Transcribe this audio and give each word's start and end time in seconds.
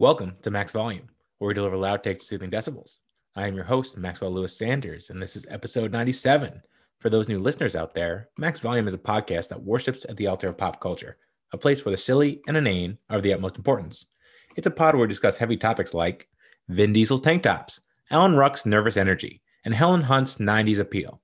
Welcome 0.00 0.36
to 0.42 0.52
Max 0.52 0.70
Volume, 0.70 1.08
where 1.38 1.48
we 1.48 1.54
deliver 1.54 1.76
loud 1.76 2.04
takes 2.04 2.22
to 2.22 2.26
soothing 2.28 2.52
decibels. 2.52 2.98
I 3.34 3.48
am 3.48 3.56
your 3.56 3.64
host, 3.64 3.98
Maxwell 3.98 4.30
Lewis 4.30 4.56
Sanders, 4.56 5.10
and 5.10 5.20
this 5.20 5.34
is 5.34 5.44
episode 5.50 5.90
97. 5.90 6.62
For 7.00 7.10
those 7.10 7.28
new 7.28 7.40
listeners 7.40 7.74
out 7.74 7.94
there, 7.94 8.28
Max 8.38 8.60
Volume 8.60 8.86
is 8.86 8.94
a 8.94 8.98
podcast 8.98 9.48
that 9.48 9.60
worships 9.60 10.06
at 10.08 10.16
the 10.16 10.28
altar 10.28 10.46
of 10.46 10.56
pop 10.56 10.80
culture, 10.80 11.16
a 11.52 11.58
place 11.58 11.84
where 11.84 11.90
the 11.90 11.96
silly 11.96 12.40
and 12.46 12.56
inane 12.56 12.96
are 13.10 13.16
of 13.16 13.24
the 13.24 13.32
utmost 13.32 13.56
importance. 13.56 14.06
It's 14.54 14.68
a 14.68 14.70
pod 14.70 14.94
where 14.94 15.02
we 15.02 15.08
discuss 15.08 15.36
heavy 15.36 15.56
topics 15.56 15.92
like 15.92 16.28
Vin 16.68 16.92
Diesel's 16.92 17.20
tank 17.20 17.42
tops, 17.42 17.80
Alan 18.12 18.36
Ruck's 18.36 18.66
nervous 18.66 18.96
energy, 18.96 19.42
and 19.64 19.74
Helen 19.74 20.02
Hunt's 20.02 20.38
90s 20.38 20.78
appeal. 20.78 21.20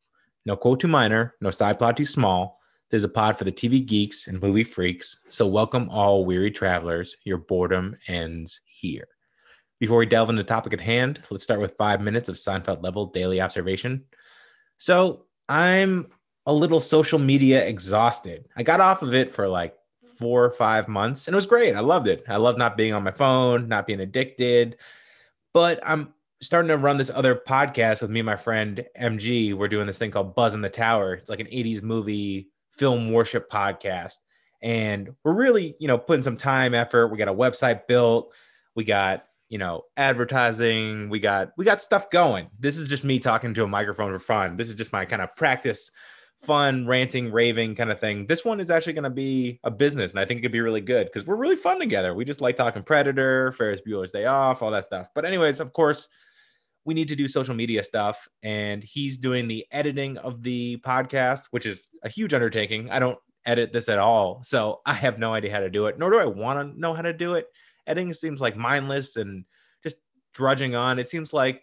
No 0.46 0.56
quote 0.56 0.80
too 0.80 0.88
minor, 0.88 1.36
no 1.40 1.52
side 1.52 1.78
plot 1.78 1.96
too 1.96 2.04
small. 2.04 2.58
There's 2.90 3.04
a 3.04 3.08
pod 3.08 3.38
for 3.38 3.44
the 3.44 3.52
TV 3.52 3.84
geeks 3.84 4.28
and 4.28 4.40
movie 4.40 4.64
freaks. 4.64 5.20
So 5.28 5.46
welcome 5.46 5.88
all 5.90 6.24
weary 6.24 6.50
travelers. 6.50 7.16
Your 7.24 7.38
boredom 7.38 7.96
ends 8.08 8.60
here. 8.66 9.08
Before 9.80 9.98
we 9.98 10.06
delve 10.06 10.30
into 10.30 10.42
the 10.42 10.48
topic 10.48 10.72
at 10.72 10.80
hand, 10.80 11.20
let's 11.30 11.42
start 11.42 11.60
with 11.60 11.76
five 11.76 12.00
minutes 12.00 12.28
of 12.28 12.36
Seinfeld 12.36 12.82
level 12.82 13.06
daily 13.06 13.40
observation. 13.40 14.04
So 14.78 15.24
I'm 15.48 16.06
a 16.46 16.52
little 16.52 16.80
social 16.80 17.18
media 17.18 17.66
exhausted. 17.66 18.48
I 18.56 18.62
got 18.62 18.80
off 18.80 19.02
of 19.02 19.14
it 19.14 19.32
for 19.32 19.48
like 19.48 19.74
four 20.18 20.44
or 20.44 20.50
five 20.50 20.86
months 20.86 21.26
and 21.26 21.34
it 21.34 21.36
was 21.36 21.46
great. 21.46 21.74
I 21.74 21.80
loved 21.80 22.06
it. 22.06 22.24
I 22.28 22.36
love 22.36 22.58
not 22.58 22.76
being 22.76 22.92
on 22.92 23.02
my 23.02 23.10
phone, 23.10 23.66
not 23.66 23.86
being 23.86 24.00
addicted. 24.00 24.76
But 25.52 25.80
I'm 25.84 26.12
starting 26.40 26.68
to 26.68 26.76
run 26.76 26.96
this 26.96 27.10
other 27.10 27.34
podcast 27.34 28.02
with 28.02 28.10
me 28.10 28.20
and 28.20 28.26
my 28.26 28.36
friend 28.36 28.84
MG. 29.00 29.54
We're 29.54 29.68
doing 29.68 29.86
this 29.86 29.98
thing 29.98 30.10
called 30.10 30.34
Buzz 30.34 30.54
in 30.54 30.60
the 30.60 30.68
Tower. 30.68 31.14
It's 31.14 31.30
like 31.30 31.40
an 31.40 31.46
80s 31.46 31.82
movie 31.82 32.50
film 32.76 33.12
worship 33.12 33.50
podcast. 33.50 34.16
And 34.62 35.10
we're 35.22 35.34
really, 35.34 35.76
you 35.78 35.88
know, 35.88 35.98
putting 35.98 36.22
some 36.22 36.36
time, 36.36 36.74
effort. 36.74 37.08
We 37.08 37.18
got 37.18 37.28
a 37.28 37.34
website 37.34 37.86
built. 37.86 38.32
We 38.74 38.84
got, 38.84 39.24
you 39.48 39.58
know, 39.58 39.82
advertising. 39.96 41.10
We 41.10 41.20
got 41.20 41.52
we 41.56 41.64
got 41.64 41.82
stuff 41.82 42.10
going. 42.10 42.48
This 42.58 42.78
is 42.78 42.88
just 42.88 43.04
me 43.04 43.18
talking 43.18 43.52
to 43.54 43.64
a 43.64 43.68
microphone 43.68 44.12
for 44.12 44.18
fun. 44.18 44.56
This 44.56 44.68
is 44.68 44.74
just 44.74 44.92
my 44.92 45.04
kind 45.04 45.20
of 45.20 45.36
practice, 45.36 45.90
fun, 46.42 46.86
ranting, 46.86 47.30
raving 47.30 47.74
kind 47.74 47.92
of 47.92 48.00
thing. 48.00 48.26
This 48.26 48.44
one 48.44 48.58
is 48.58 48.70
actually 48.70 48.94
going 48.94 49.04
to 49.04 49.10
be 49.10 49.60
a 49.64 49.70
business, 49.70 50.12
and 50.12 50.20
I 50.20 50.24
think 50.24 50.38
it 50.38 50.42
could 50.42 50.52
be 50.52 50.62
really 50.62 50.80
good 50.80 51.06
because 51.06 51.26
we're 51.26 51.36
really 51.36 51.56
fun 51.56 51.78
together. 51.78 52.14
We 52.14 52.24
just 52.24 52.40
like 52.40 52.56
talking 52.56 52.82
Predator, 52.82 53.52
Ferris 53.52 53.82
Bueller's 53.86 54.12
Day 54.12 54.24
Off, 54.24 54.62
all 54.62 54.70
that 54.70 54.86
stuff. 54.86 55.08
But 55.14 55.26
anyways, 55.26 55.60
of 55.60 55.74
course, 55.74 56.08
we 56.84 56.94
need 56.94 57.08
to 57.08 57.16
do 57.16 57.26
social 57.26 57.54
media 57.54 57.82
stuff 57.82 58.28
and 58.42 58.84
he's 58.84 59.16
doing 59.16 59.48
the 59.48 59.66
editing 59.72 60.18
of 60.18 60.42
the 60.42 60.76
podcast 60.78 61.46
which 61.50 61.66
is 61.66 61.82
a 62.02 62.08
huge 62.08 62.34
undertaking. 62.34 62.90
I 62.90 62.98
don't 62.98 63.18
edit 63.46 63.72
this 63.74 63.90
at 63.90 63.98
all 63.98 64.42
so 64.42 64.80
i 64.86 64.94
have 64.94 65.18
no 65.18 65.34
idea 65.34 65.52
how 65.52 65.60
to 65.60 65.68
do 65.68 65.84
it 65.84 65.98
nor 65.98 66.10
do 66.10 66.18
i 66.18 66.24
want 66.24 66.58
to 66.72 66.80
know 66.80 66.94
how 66.94 67.02
to 67.02 67.12
do 67.12 67.34
it. 67.34 67.46
Editing 67.86 68.14
seems 68.14 68.40
like 68.40 68.56
mindless 68.56 69.16
and 69.16 69.44
just 69.82 69.96
drudging 70.32 70.74
on. 70.74 70.98
It 70.98 71.08
seems 71.08 71.34
like 71.34 71.62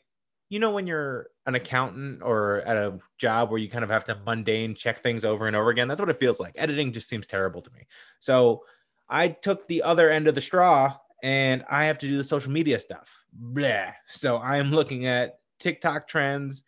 you 0.50 0.60
know 0.60 0.70
when 0.70 0.86
you're 0.86 1.28
an 1.48 1.56
accountant 1.56 2.22
or 2.22 2.62
at 2.68 2.78
a 2.78 3.00
job 3.18 3.50
where 3.50 3.60
you 3.60 3.68
kind 3.68 3.84
of 3.84 3.90
have 3.90 4.06
to 4.06 4.20
mundane 4.28 4.76
check 4.76 5.02
things 5.02 5.26
over 5.26 5.48
and 5.48 5.56
over 5.56 5.72
again 5.72 5.88
that's 5.88 6.00
what 6.00 6.10
it 6.10 6.20
feels 6.20 6.40
like. 6.40 6.54
Editing 6.56 6.94
just 6.94 7.10
seems 7.10 7.26
terrible 7.26 7.62
to 7.62 7.72
me. 7.72 7.88
So 8.20 8.64
i 9.10 9.28
took 9.28 9.68
the 9.68 9.82
other 9.82 10.10
end 10.12 10.28
of 10.28 10.36
the 10.36 10.42
straw 10.42 10.96
and 11.22 11.64
I 11.70 11.86
have 11.86 11.98
to 12.00 12.08
do 12.08 12.18
the 12.18 12.24
social 12.24 12.52
media 12.52 12.80
stuff. 12.80 13.10
Blah. 13.34 13.92
So 14.08 14.38
I 14.38 14.58
am 14.58 14.72
looking 14.72 15.06
at 15.06 15.40
TikTok 15.60 16.08
trends, 16.08 16.64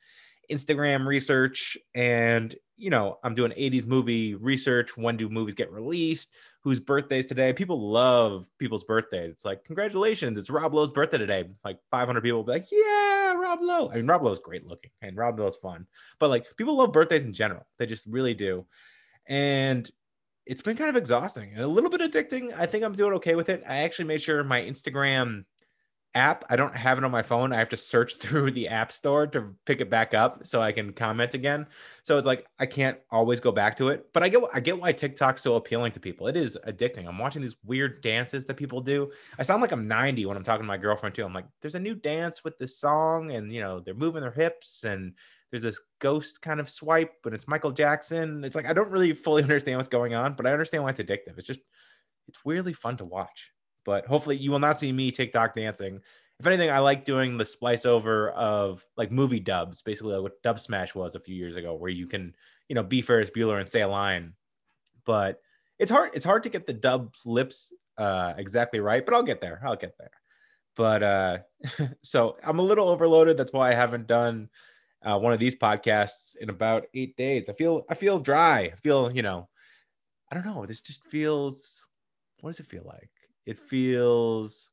Instagram 0.51 1.05
research, 1.05 1.77
and 1.95 2.55
you 2.75 2.89
know, 2.89 3.19
I'm 3.23 3.35
doing 3.35 3.51
80s 3.51 3.85
movie 3.85 4.35
research. 4.35 4.97
When 4.97 5.15
do 5.15 5.29
movies 5.29 5.53
get 5.53 5.71
released? 5.71 6.33
Whose 6.61 6.79
birthdays 6.79 7.25
today? 7.25 7.53
People 7.53 7.91
love 7.91 8.49
people's 8.57 8.83
birthdays. 8.83 9.31
It's 9.31 9.45
like, 9.45 9.63
congratulations, 9.63 10.37
it's 10.37 10.49
Rob 10.49 10.73
Lowe's 10.73 10.91
birthday 10.91 11.17
today. 11.17 11.49
Like 11.63 11.77
500 11.91 12.21
people 12.21 12.39
will 12.39 12.45
be 12.45 12.53
like, 12.53 12.67
yeah, 12.71 13.33
Rob 13.33 13.59
Lowe. 13.61 13.89
I 13.89 13.95
mean, 13.95 14.07
Rob 14.07 14.23
Lowe's 14.23 14.39
great 14.39 14.65
looking 14.65 14.91
and 15.01 15.15
Rob 15.17 15.39
Lowe's 15.39 15.55
fun, 15.57 15.85
but 16.19 16.29
like 16.29 16.45
people 16.57 16.77
love 16.77 16.91
birthdays 16.91 17.25
in 17.25 17.33
general. 17.33 17.65
They 17.77 17.85
just 17.85 18.07
really 18.07 18.33
do. 18.33 18.65
And 19.27 19.89
it's 20.45 20.61
been 20.61 20.77
kind 20.77 20.89
of 20.89 20.95
exhausting 20.95 21.51
and 21.53 21.61
a 21.61 21.67
little 21.67 21.89
bit 21.89 22.01
addicting. 22.01 22.53
I 22.57 22.65
think 22.65 22.83
I'm 22.83 22.93
doing 22.93 23.13
okay 23.13 23.35
with 23.35 23.49
it. 23.49 23.63
I 23.67 23.79
actually 23.79 24.05
made 24.05 24.21
sure 24.21 24.43
my 24.43 24.61
Instagram 24.61 25.45
app, 26.15 26.45
I 26.49 26.55
don't 26.55 26.75
have 26.75 26.97
it 26.97 27.03
on 27.03 27.11
my 27.11 27.23
phone. 27.23 27.53
I 27.53 27.57
have 27.57 27.69
to 27.69 27.77
search 27.77 28.15
through 28.19 28.51
the 28.51 28.67
app 28.67 28.91
store 28.91 29.27
to 29.27 29.55
pick 29.65 29.81
it 29.81 29.89
back 29.89 30.13
up 30.13 30.45
so 30.45 30.61
I 30.61 30.71
can 30.71 30.93
comment 30.93 31.33
again. 31.33 31.67
So 32.03 32.17
it's 32.17 32.27
like 32.27 32.45
I 32.59 32.65
can't 32.65 32.97
always 33.09 33.39
go 33.39 33.51
back 33.51 33.75
to 33.77 33.89
it. 33.89 34.07
But 34.13 34.23
I 34.23 34.29
get 34.29 34.43
I 34.53 34.59
get 34.59 34.79
why 34.79 34.91
TikTok's 34.91 35.41
so 35.41 35.55
appealing 35.55 35.91
to 35.93 35.99
people. 35.99 36.27
It 36.27 36.37
is 36.37 36.57
addicting. 36.67 37.07
I'm 37.07 37.17
watching 37.17 37.41
these 37.41 37.57
weird 37.63 38.01
dances 38.01 38.45
that 38.45 38.57
people 38.57 38.81
do. 38.81 39.11
I 39.37 39.43
sound 39.43 39.61
like 39.61 39.71
I'm 39.71 39.87
90 39.87 40.25
when 40.25 40.37
I'm 40.37 40.43
talking 40.43 40.63
to 40.63 40.67
my 40.67 40.77
girlfriend 40.77 41.15
too. 41.15 41.25
I'm 41.25 41.33
like, 41.33 41.47
there's 41.61 41.75
a 41.75 41.79
new 41.79 41.95
dance 41.95 42.43
with 42.43 42.57
this 42.57 42.77
song, 42.77 43.31
and 43.31 43.51
you 43.51 43.61
know, 43.61 43.79
they're 43.79 43.93
moving 43.93 44.21
their 44.21 44.31
hips 44.31 44.83
and 44.83 45.13
there's 45.53 45.61
this 45.61 45.81
ghost 45.99 46.41
kind 46.41 46.59
of 46.59 46.67
swipe, 46.67 47.13
but 47.21 47.31
it's 47.31 47.47
Michael 47.47 47.69
Jackson. 47.69 48.43
It's 48.43 48.55
like 48.55 48.65
I 48.65 48.73
don't 48.73 48.89
really 48.89 49.13
fully 49.13 49.43
understand 49.43 49.77
what's 49.77 49.87
going 49.87 50.15
on, 50.15 50.33
but 50.33 50.47
I 50.47 50.51
understand 50.51 50.83
why 50.83 50.89
it's 50.89 50.99
addictive. 50.99 51.37
It's 51.37 51.45
just 51.45 51.59
it's 52.27 52.43
weirdly 52.43 52.73
fun 52.73 52.97
to 52.97 53.05
watch. 53.05 53.51
But 53.85 54.07
hopefully 54.07 54.35
you 54.35 54.49
will 54.49 54.57
not 54.57 54.79
see 54.79 54.91
me 54.91 55.11
TikTok 55.11 55.53
dancing. 55.55 55.99
If 56.39 56.47
anything, 56.47 56.71
I 56.71 56.79
like 56.79 57.05
doing 57.05 57.37
the 57.37 57.45
splice 57.45 57.85
over 57.85 58.31
of 58.31 58.83
like 58.97 59.11
movie 59.11 59.39
dubs, 59.39 59.83
basically 59.83 60.15
like 60.15 60.23
what 60.23 60.41
Dubsmash 60.41 60.95
was 60.95 61.13
a 61.13 61.19
few 61.19 61.35
years 61.35 61.55
ago, 61.55 61.75
where 61.75 61.91
you 61.91 62.07
can, 62.07 62.33
you 62.67 62.73
know, 62.73 62.81
be 62.81 63.03
Ferris 63.03 63.29
Bueller 63.29 63.59
and 63.59 63.69
say 63.69 63.81
a 63.81 63.87
line. 63.87 64.33
But 65.05 65.39
it's 65.77 65.91
hard, 65.91 66.15
it's 66.15 66.25
hard 66.25 66.41
to 66.43 66.49
get 66.49 66.65
the 66.65 66.73
dub 66.73 67.13
lips 67.25 67.71
uh 67.99 68.33
exactly 68.37 68.79
right, 68.79 69.05
but 69.05 69.13
I'll 69.13 69.21
get 69.21 69.39
there. 69.39 69.61
I'll 69.63 69.75
get 69.75 69.99
there. 69.99 70.09
But 70.75 71.03
uh 71.03 71.37
so 72.01 72.37
I'm 72.43 72.57
a 72.57 72.63
little 72.63 72.89
overloaded. 72.89 73.37
That's 73.37 73.53
why 73.53 73.69
I 73.69 73.75
haven't 73.75 74.07
done 74.07 74.49
uh, 75.03 75.17
one 75.17 75.33
of 75.33 75.39
these 75.39 75.55
podcasts 75.55 76.35
in 76.37 76.49
about 76.49 76.85
eight 76.93 77.15
days. 77.17 77.49
I 77.49 77.53
feel 77.53 77.85
I 77.89 77.95
feel 77.95 78.19
dry. 78.19 78.61
I 78.61 78.75
feel 78.81 79.11
you 79.11 79.21
know, 79.21 79.49
I 80.31 80.35
don't 80.35 80.45
know. 80.45 80.65
This 80.65 80.81
just 80.81 81.03
feels. 81.05 81.85
What 82.41 82.51
does 82.51 82.59
it 82.59 82.67
feel 82.67 82.83
like? 82.85 83.09
It 83.45 83.59
feels. 83.59 84.69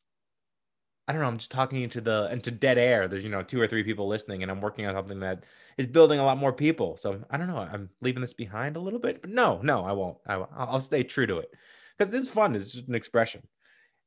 I 1.07 1.13
don't 1.13 1.23
know. 1.23 1.29
I'm 1.29 1.39
just 1.39 1.51
talking 1.51 1.83
into 1.83 2.01
the 2.01 2.29
into 2.31 2.51
dead 2.51 2.79
air. 2.79 3.09
There's 3.09 3.25
you 3.25 3.31
know 3.31 3.43
two 3.43 3.61
or 3.61 3.67
three 3.67 3.83
people 3.83 4.07
listening, 4.07 4.43
and 4.43 4.51
I'm 4.51 4.61
working 4.61 4.87
on 4.87 4.95
something 4.95 5.21
that 5.21 5.45
is 5.77 5.87
building 5.87 6.21
a 6.21 6.25
lot 6.25 6.39
more 6.39 6.53
people. 6.53 6.97
So 6.97 7.21
I 7.31 7.37
don't 7.37 7.49
know. 7.49 7.59
I'm 7.59 7.91
leaving 8.01 8.21
this 8.21 8.35
behind 8.35 8.77
a 8.77 8.81
little 8.81 9.01
bit, 9.01 9.21
but 9.21 9.31
no, 9.31 9.61
no, 9.63 9.85
I 9.85 9.93
won't. 9.93 10.19
I, 10.27 10.35
I'll 10.57 10.81
stay 10.81 11.03
true 11.03 11.27
to 11.27 11.39
it 11.39 11.51
because 11.99 12.15
it's 12.15 12.29
fun. 12.29 12.55
It's 12.55 12.73
just 12.73 12.89
an 12.89 12.95
expression, 12.95 13.43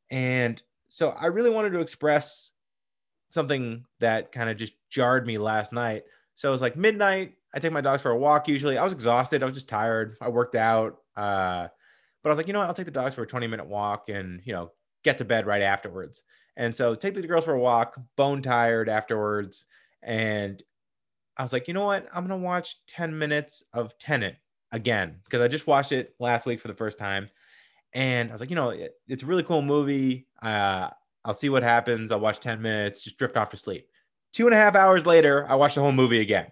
and 0.10 0.62
so 0.88 1.10
I 1.10 1.26
really 1.26 1.50
wanted 1.50 1.72
to 1.72 1.82
express 1.82 2.52
something 3.34 3.84
that 4.00 4.32
kind 4.32 4.50
of 4.50 4.58
just 4.58 4.74
jarred 4.92 5.26
me 5.26 5.40
last 5.40 5.74
night. 5.74 6.04
So 6.36 6.50
it 6.50 6.52
was 6.52 6.62
like 6.62 6.76
midnight. 6.76 7.34
I 7.54 7.60
take 7.60 7.72
my 7.72 7.82
dogs 7.82 8.02
for 8.02 8.12
a 8.12 8.18
walk 8.18 8.48
usually. 8.48 8.78
I 8.78 8.84
was 8.84 8.94
exhausted. 8.94 9.42
I 9.42 9.46
was 9.46 9.56
just 9.56 9.68
tired. 9.68 10.16
I 10.22 10.30
worked 10.30 10.56
out. 10.56 11.00
Uh, 11.16 11.68
but 12.22 12.30
I 12.30 12.32
was 12.32 12.38
like, 12.38 12.48
you 12.48 12.54
know 12.54 12.60
what? 12.60 12.68
I'll 12.68 12.76
take 12.76 12.86
the 12.86 12.92
dogs 12.92 13.16
for 13.16 13.24
a 13.24 13.28
20 13.28 13.48
minute 13.48 13.66
walk 13.66 14.10
and, 14.10 14.42
you 14.46 14.54
know, 14.54 14.72
get 15.04 15.18
to 15.18 15.26
bed 15.26 15.48
right 15.48 15.64
afterwards. 15.64 16.24
And 16.56 16.74
so 16.74 16.94
take 16.94 17.16
the 17.16 17.26
girls 17.26 17.46
for 17.46 17.54
a 17.54 17.60
walk, 17.60 18.00
bone 18.16 18.44
tired 18.44 18.88
afterwards. 18.88 19.66
And 20.04 20.62
I 21.36 21.42
was 21.42 21.54
like, 21.54 21.68
you 21.68 21.74
know 21.74 21.86
what? 21.86 22.08
I'm 22.14 22.28
going 22.28 22.40
to 22.40 22.46
watch 22.46 22.78
10 22.88 23.18
minutes 23.18 23.64
of 23.74 23.98
Tenet 23.98 24.36
again 24.72 25.20
because 25.24 25.42
I 25.42 25.48
just 25.48 25.66
watched 25.66 25.92
it 25.92 26.14
last 26.20 26.46
week 26.46 26.60
for 26.60 26.68
the 26.68 26.76
first 26.76 27.00
time. 27.00 27.30
And 27.94 28.30
I 28.30 28.32
was 28.32 28.42
like, 28.42 28.52
you 28.52 28.56
know, 28.56 28.70
it, 28.70 28.94
it's 29.08 29.24
a 29.24 29.26
really 29.26 29.44
cool 29.44 29.62
movie. 29.64 30.28
Uh, 30.42 30.90
I'll 31.26 31.34
see 31.34 31.50
what 31.50 31.64
happens. 31.64 32.12
I'll 32.12 32.20
watch 32.20 32.40
10 32.40 32.62
minutes, 32.62 33.04
just 33.04 33.18
drift 33.18 33.38
off 33.38 33.50
to 33.50 33.58
sleep. 33.58 33.88
Two 34.34 34.46
and 34.46 34.54
a 34.54 34.58
half 34.58 34.76
hours 34.76 35.06
later, 35.06 35.46
I 35.48 35.56
watched 35.56 35.76
the 35.76 35.82
whole 35.82 35.92
movie 35.92 36.22
again. 36.22 36.48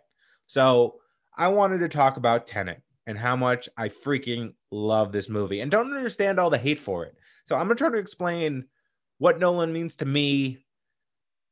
So 0.48 0.96
I 1.38 1.48
wanted 1.48 1.80
to 1.80 1.90
talk 1.90 2.18
about 2.18 2.48
Tenet 2.48 2.82
and 3.08 3.18
how 3.18 3.36
much 3.36 3.68
I 3.78 3.90
freaking 3.90 4.54
love 4.72 5.12
this 5.12 5.30
movie 5.30 5.62
and 5.62 5.72
don't 5.72 5.96
understand 5.96 6.40
all 6.40 6.50
the 6.50 6.58
hate 6.58 6.80
for 6.80 7.06
it. 7.06 7.16
So 7.46 7.56
I'm 7.56 7.68
going 7.68 7.78
to 7.78 7.84
try 7.84 7.90
to 7.90 7.98
explain 7.98 8.66
what 9.18 9.40
Nolan 9.40 9.74
means 9.74 9.96
to 9.98 10.06
me, 10.06 10.60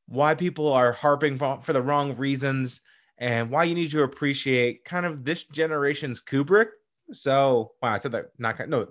why 0.07 0.35
people 0.35 0.71
are 0.71 0.91
harping 0.91 1.37
for, 1.37 1.73
the 1.73 1.81
wrong 1.81 2.15
reasons, 2.17 2.81
and 3.17 3.49
why 3.49 3.63
you 3.63 3.75
need 3.75 3.91
to 3.91 4.03
appreciate 4.03 4.85
kind 4.85 5.05
of 5.05 5.25
this 5.25 5.43
generation's 5.45 6.21
Kubrick. 6.21 6.69
So, 7.11 7.71
wow, 7.81 7.93
I 7.93 7.97
said 7.97 8.11
that 8.13 8.27
not 8.37 8.57
kind 8.57 8.69
no, 8.69 8.87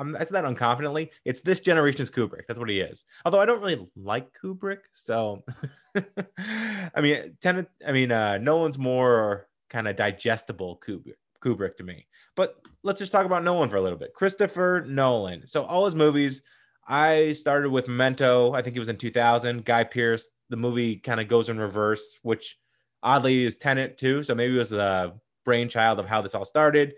I'm, 0.00 0.16
I 0.16 0.20
said 0.20 0.32
that 0.32 0.44
unconfidently. 0.44 1.10
It's 1.24 1.40
this 1.40 1.60
generation's 1.60 2.10
Kubrick. 2.10 2.46
That's 2.48 2.58
what 2.58 2.70
he 2.70 2.80
is. 2.80 3.04
Although 3.24 3.40
I 3.40 3.46
don't 3.46 3.60
really 3.60 3.86
like 3.94 4.26
Kubrick, 4.32 4.78
so 4.92 5.44
I 5.94 7.00
mean, 7.00 7.36
Tenet, 7.40 7.68
I 7.86 7.92
mean, 7.92 8.10
uh, 8.10 8.38
Nolan's 8.38 8.78
more 8.78 9.46
kind 9.68 9.86
of 9.86 9.96
digestible 9.96 10.80
Kubrick, 10.84 11.14
Kubrick 11.44 11.76
to 11.76 11.84
me. 11.84 12.06
But 12.34 12.56
let's 12.82 12.98
just 12.98 13.12
talk 13.12 13.26
about 13.26 13.44
Nolan 13.44 13.68
for 13.68 13.76
a 13.76 13.82
little 13.82 13.98
bit. 13.98 14.14
Christopher 14.14 14.84
Nolan. 14.88 15.46
So 15.46 15.64
all 15.64 15.84
his 15.84 15.94
movies. 15.94 16.42
I 16.88 17.32
started 17.32 17.70
with 17.70 17.86
Memento. 17.86 18.52
I 18.52 18.62
think 18.62 18.74
it 18.74 18.80
was 18.80 18.88
in 18.88 18.96
2000. 18.96 19.64
Guy 19.64 19.84
Pearce. 19.84 20.28
The 20.48 20.56
movie 20.56 20.96
kind 20.96 21.20
of 21.20 21.28
goes 21.28 21.48
in 21.48 21.58
reverse, 21.58 22.18
which 22.22 22.58
oddly 23.02 23.44
is 23.44 23.58
Tenet 23.58 23.96
too. 23.96 24.22
So 24.24 24.34
maybe 24.34 24.54
it 24.54 24.58
was 24.58 24.70
the 24.70 25.12
brainchild 25.44 26.00
of 26.00 26.06
how 26.06 26.20
this 26.20 26.34
all 26.34 26.44
started. 26.44 26.94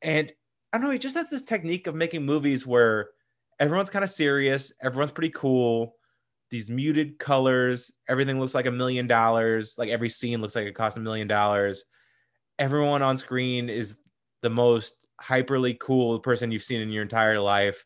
And 0.00 0.32
I 0.72 0.78
don't 0.78 0.86
know. 0.86 0.92
He 0.92 0.98
just 0.98 1.16
has 1.16 1.30
this 1.30 1.42
technique 1.42 1.86
of 1.86 1.94
making 1.94 2.24
movies 2.24 2.66
where 2.66 3.10
everyone's 3.60 3.90
kind 3.90 4.04
of 4.04 4.10
serious, 4.10 4.72
everyone's 4.82 5.12
pretty 5.12 5.32
cool. 5.34 5.96
these 6.50 6.68
muted 6.70 7.18
colors. 7.18 7.92
Everything 8.08 8.38
looks 8.40 8.54
like 8.54 8.66
a 8.66 8.70
million 8.70 9.06
dollars. 9.06 9.76
Like 9.78 9.90
every 9.90 10.08
scene 10.10 10.40
looks 10.42 10.54
like 10.56 10.66
it 10.66 10.74
cost 10.74 10.96
a 10.98 11.00
million 11.00 11.26
dollars. 11.28 11.84
Everyone 12.58 13.02
on 13.02 13.16
screen 13.16 13.68
is 13.70 13.98
the 14.42 14.50
most 14.50 15.06
hyperly 15.22 15.78
cool 15.78 16.18
person 16.20 16.50
you've 16.52 16.62
seen 16.64 16.80
in 16.82 16.90
your 16.90 17.02
entire 17.02 17.40
life. 17.40 17.84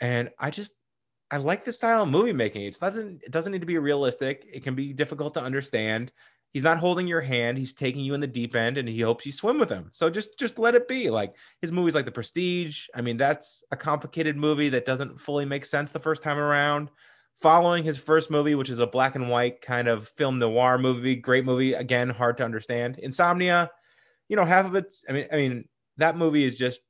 And 0.00 0.30
I 0.38 0.50
just 0.50 0.74
I 1.30 1.36
like 1.38 1.64
the 1.64 1.72
style 1.72 2.02
of 2.02 2.08
movie 2.08 2.32
making. 2.32 2.62
It 2.62 2.78
doesn't 2.80 3.22
it 3.24 3.32
doesn't 3.32 3.52
need 3.52 3.60
to 3.60 3.66
be 3.66 3.78
realistic. 3.78 4.46
It 4.52 4.62
can 4.64 4.74
be 4.74 4.92
difficult 4.92 5.34
to 5.34 5.42
understand. 5.42 6.12
He's 6.52 6.64
not 6.64 6.78
holding 6.78 7.06
your 7.06 7.20
hand. 7.20 7.58
He's 7.58 7.72
taking 7.72 8.04
you 8.04 8.14
in 8.14 8.20
the 8.20 8.26
deep 8.26 8.56
end, 8.56 8.76
and 8.76 8.88
he 8.88 9.00
hopes 9.00 9.24
you 9.24 9.30
swim 9.30 9.58
with 9.58 9.70
him. 9.70 9.88
So 9.92 10.10
just 10.10 10.38
just 10.38 10.58
let 10.58 10.74
it 10.74 10.88
be. 10.88 11.08
Like 11.08 11.34
his 11.60 11.70
movies, 11.70 11.94
like 11.94 12.04
The 12.04 12.10
Prestige. 12.10 12.86
I 12.94 13.00
mean, 13.00 13.16
that's 13.16 13.62
a 13.70 13.76
complicated 13.76 14.36
movie 14.36 14.68
that 14.70 14.84
doesn't 14.84 15.20
fully 15.20 15.44
make 15.44 15.64
sense 15.64 15.92
the 15.92 16.00
first 16.00 16.22
time 16.22 16.38
around. 16.38 16.90
Following 17.40 17.84
his 17.84 17.96
first 17.96 18.30
movie, 18.30 18.54
which 18.54 18.68
is 18.68 18.80
a 18.80 18.86
black 18.86 19.14
and 19.14 19.30
white 19.30 19.62
kind 19.62 19.88
of 19.88 20.08
film 20.08 20.38
noir 20.38 20.76
movie, 20.76 21.16
great 21.16 21.44
movie. 21.44 21.74
Again, 21.74 22.10
hard 22.10 22.36
to 22.38 22.44
understand. 22.44 22.98
Insomnia, 22.98 23.70
you 24.28 24.36
know, 24.36 24.44
half 24.44 24.66
of 24.66 24.74
it's. 24.74 25.04
I 25.08 25.12
mean, 25.12 25.26
I 25.32 25.36
mean, 25.36 25.68
that 25.98 26.16
movie 26.16 26.44
is 26.44 26.56
just 26.56 26.80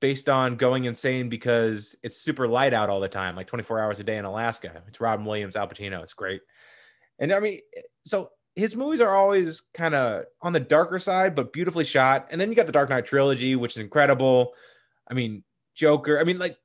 based 0.00 0.28
on 0.28 0.56
going 0.56 0.84
insane 0.84 1.28
because 1.28 1.96
it's 2.02 2.16
super 2.16 2.48
light 2.48 2.74
out 2.74 2.90
all 2.90 3.00
the 3.00 3.08
time, 3.08 3.36
like 3.36 3.46
24 3.46 3.80
hours 3.80 3.98
a 4.00 4.04
day 4.04 4.16
in 4.16 4.24
Alaska. 4.24 4.82
It's 4.88 5.00
Robin 5.00 5.24
Williams, 5.24 5.56
Al 5.56 5.68
Pacino. 5.68 6.02
It's 6.02 6.12
great. 6.12 6.42
And 7.18 7.32
I 7.32 7.40
mean, 7.40 7.60
so 8.04 8.30
his 8.56 8.74
movies 8.74 9.00
are 9.00 9.14
always 9.14 9.62
kind 9.74 9.94
of 9.94 10.24
on 10.42 10.52
the 10.52 10.60
darker 10.60 10.98
side, 10.98 11.34
but 11.34 11.52
beautifully 11.52 11.84
shot. 11.84 12.26
And 12.30 12.40
then 12.40 12.48
you 12.48 12.56
got 12.56 12.66
the 12.66 12.72
Dark 12.72 12.90
Knight 12.90 13.06
trilogy, 13.06 13.54
which 13.54 13.72
is 13.72 13.78
incredible. 13.78 14.52
I 15.08 15.14
mean, 15.14 15.44
Joker. 15.74 16.18
I 16.18 16.24
mean, 16.24 16.38
like 16.38 16.56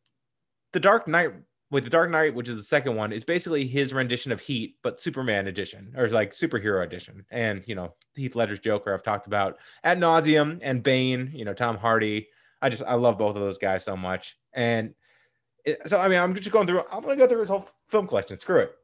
the 0.73 0.79
Dark 0.79 1.07
Knight 1.07 1.31
with 1.69 1.83
the 1.83 1.89
Dark 1.89 2.09
Knight, 2.09 2.33
which 2.33 2.49
is 2.49 2.55
the 2.55 2.63
second 2.63 2.95
one, 2.95 3.13
is 3.13 3.23
basically 3.23 3.67
his 3.67 3.93
rendition 3.93 4.31
of 4.31 4.41
Heat, 4.41 4.77
but 4.81 4.99
Superman 4.99 5.47
edition 5.47 5.93
or 5.95 6.09
like 6.09 6.31
superhero 6.31 6.83
edition. 6.83 7.25
And 7.29 7.63
you 7.67 7.75
know, 7.75 7.93
Heath 8.15 8.35
Ledger's 8.35 8.59
Joker, 8.59 8.93
I've 8.93 9.03
talked 9.03 9.27
about 9.27 9.57
ad 9.83 9.99
nauseum, 9.99 10.59
and 10.61 10.81
Bane. 10.81 11.31
You 11.33 11.45
know, 11.45 11.53
Tom 11.53 11.77
Hardy 11.77 12.27
I 12.61 12.69
just 12.69 12.83
I 12.83 12.93
love 12.95 13.17
both 13.17 13.35
of 13.35 13.41
those 13.41 13.57
guys 13.57 13.83
so 13.83 13.97
much. 13.97 14.37
And 14.53 14.93
it, 15.65 15.87
so 15.87 15.99
I 15.99 16.07
mean, 16.07 16.19
I'm 16.19 16.35
just 16.35 16.51
going 16.51 16.67
through. 16.67 16.83
I'm 16.91 17.01
gonna 17.01 17.15
go 17.15 17.27
through 17.27 17.39
his 17.39 17.49
whole 17.49 17.67
film 17.89 18.07
collection. 18.07 18.37
Screw 18.37 18.59
it. 18.59 18.75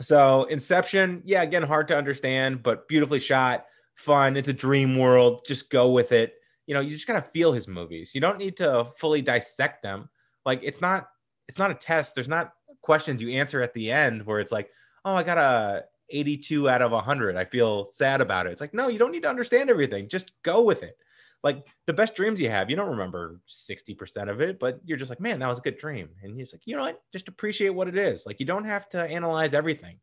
So 0.00 0.44
Inception, 0.44 1.22
yeah, 1.24 1.42
again, 1.42 1.62
hard 1.62 1.88
to 1.88 1.96
understand, 1.96 2.62
but 2.62 2.88
beautifully 2.88 3.20
shot, 3.20 3.66
fun. 3.94 4.36
It's 4.36 4.48
a 4.48 4.52
dream 4.52 4.98
world. 4.98 5.42
Just 5.46 5.70
go 5.70 5.92
with 5.92 6.12
it. 6.12 6.34
You 6.66 6.74
know, 6.74 6.80
you 6.80 6.90
just 6.90 7.06
gotta 7.06 7.22
feel 7.22 7.52
his 7.52 7.68
movies. 7.68 8.12
You 8.14 8.20
don't 8.20 8.38
need 8.38 8.56
to 8.56 8.86
fully 8.98 9.22
dissect 9.22 9.82
them. 9.82 10.08
Like 10.44 10.60
it's 10.62 10.80
not 10.80 11.08
it's 11.48 11.58
not 11.58 11.70
a 11.70 11.74
test. 11.74 12.14
There's 12.14 12.28
not 12.28 12.54
questions 12.80 13.22
you 13.22 13.30
answer 13.30 13.62
at 13.62 13.74
the 13.74 13.90
end 13.90 14.24
where 14.26 14.40
it's 14.40 14.52
like, 14.52 14.70
oh, 15.04 15.14
I 15.14 15.22
got 15.22 15.38
a 15.38 15.84
82 16.10 16.68
out 16.68 16.82
of 16.82 16.92
100. 16.92 17.36
I 17.36 17.44
feel 17.44 17.84
sad 17.84 18.20
about 18.20 18.46
it. 18.46 18.50
It's 18.50 18.60
like, 18.60 18.74
no, 18.74 18.88
you 18.88 18.98
don't 18.98 19.12
need 19.12 19.22
to 19.22 19.28
understand 19.28 19.70
everything. 19.70 20.08
Just 20.08 20.32
go 20.42 20.62
with 20.62 20.82
it 20.82 20.96
like 21.44 21.66
the 21.86 21.92
best 21.92 22.14
dreams 22.14 22.40
you 22.40 22.48
have, 22.48 22.70
you 22.70 22.74
don't 22.74 22.88
remember 22.88 23.38
60% 23.46 24.30
of 24.30 24.40
it, 24.40 24.58
but 24.58 24.80
you're 24.82 24.96
just 24.96 25.10
like, 25.10 25.20
man, 25.20 25.38
that 25.38 25.48
was 25.48 25.58
a 25.58 25.62
good 25.62 25.76
dream. 25.76 26.08
And 26.22 26.36
you're 26.36 26.44
just 26.44 26.54
like, 26.54 26.66
you 26.66 26.74
know 26.74 26.82
what? 26.82 27.02
Just 27.12 27.28
appreciate 27.28 27.68
what 27.68 27.86
it 27.86 27.98
is. 27.98 28.24
Like 28.24 28.40
you 28.40 28.46
don't 28.46 28.64
have 28.64 28.88
to 28.88 29.02
analyze 29.02 29.52
everything. 29.52 29.98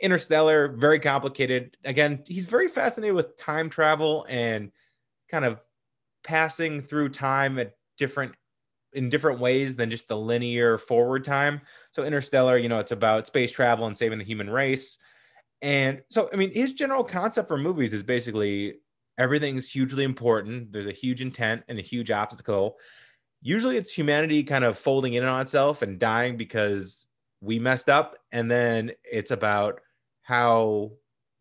Interstellar, 0.00 0.68
very 0.68 1.00
complicated. 1.00 1.76
Again, 1.84 2.22
he's 2.26 2.46
very 2.46 2.68
fascinated 2.68 3.16
with 3.16 3.36
time 3.36 3.68
travel 3.68 4.24
and 4.28 4.70
kind 5.28 5.44
of 5.44 5.60
passing 6.22 6.82
through 6.82 7.08
time 7.08 7.58
at 7.58 7.74
different 7.98 8.32
in 8.92 9.10
different 9.10 9.38
ways 9.38 9.76
than 9.76 9.90
just 9.90 10.08
the 10.08 10.16
linear 10.16 10.78
forward 10.78 11.24
time. 11.24 11.60
So 11.92 12.04
Interstellar, 12.04 12.56
you 12.58 12.68
know, 12.68 12.78
it's 12.78 12.92
about 12.92 13.26
space 13.26 13.52
travel 13.52 13.86
and 13.86 13.96
saving 13.96 14.18
the 14.18 14.24
human 14.24 14.50
race. 14.50 14.98
And 15.62 16.00
so 16.10 16.30
I 16.32 16.36
mean, 16.36 16.52
his 16.54 16.72
general 16.72 17.02
concept 17.02 17.48
for 17.48 17.58
movies 17.58 17.92
is 17.92 18.04
basically 18.04 18.76
everything's 19.20 19.68
hugely 19.68 20.02
important. 20.02 20.72
There's 20.72 20.86
a 20.86 20.92
huge 20.92 21.20
intent 21.20 21.62
and 21.68 21.78
a 21.78 21.82
huge 21.82 22.10
obstacle. 22.10 22.78
Usually 23.42 23.76
it's 23.76 23.92
humanity 23.92 24.42
kind 24.42 24.64
of 24.64 24.78
folding 24.78 25.12
in 25.12 25.24
on 25.24 25.42
itself 25.42 25.82
and 25.82 25.98
dying 25.98 26.38
because 26.38 27.06
we 27.42 27.58
messed 27.58 27.90
up. 27.90 28.16
And 28.32 28.50
then 28.50 28.92
it's 29.04 29.30
about 29.30 29.82
how 30.22 30.92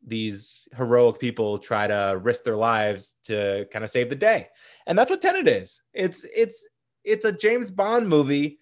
these 0.05 0.61
heroic 0.75 1.19
people 1.19 1.57
try 1.57 1.87
to 1.87 2.19
risk 2.21 2.43
their 2.43 2.57
lives 2.57 3.15
to 3.23 3.65
kind 3.71 3.85
of 3.85 3.91
save 3.91 4.09
the 4.09 4.15
day. 4.15 4.49
And 4.85 4.99
that's 4.99 5.09
what 5.09 5.21
Tenet 5.21 5.47
is. 5.47 5.81
It's 5.93 6.25
it's 6.35 6.67
it's 7.05 7.23
a 7.23 7.31
James 7.31 7.71
Bond 7.71 8.09
movie 8.09 8.59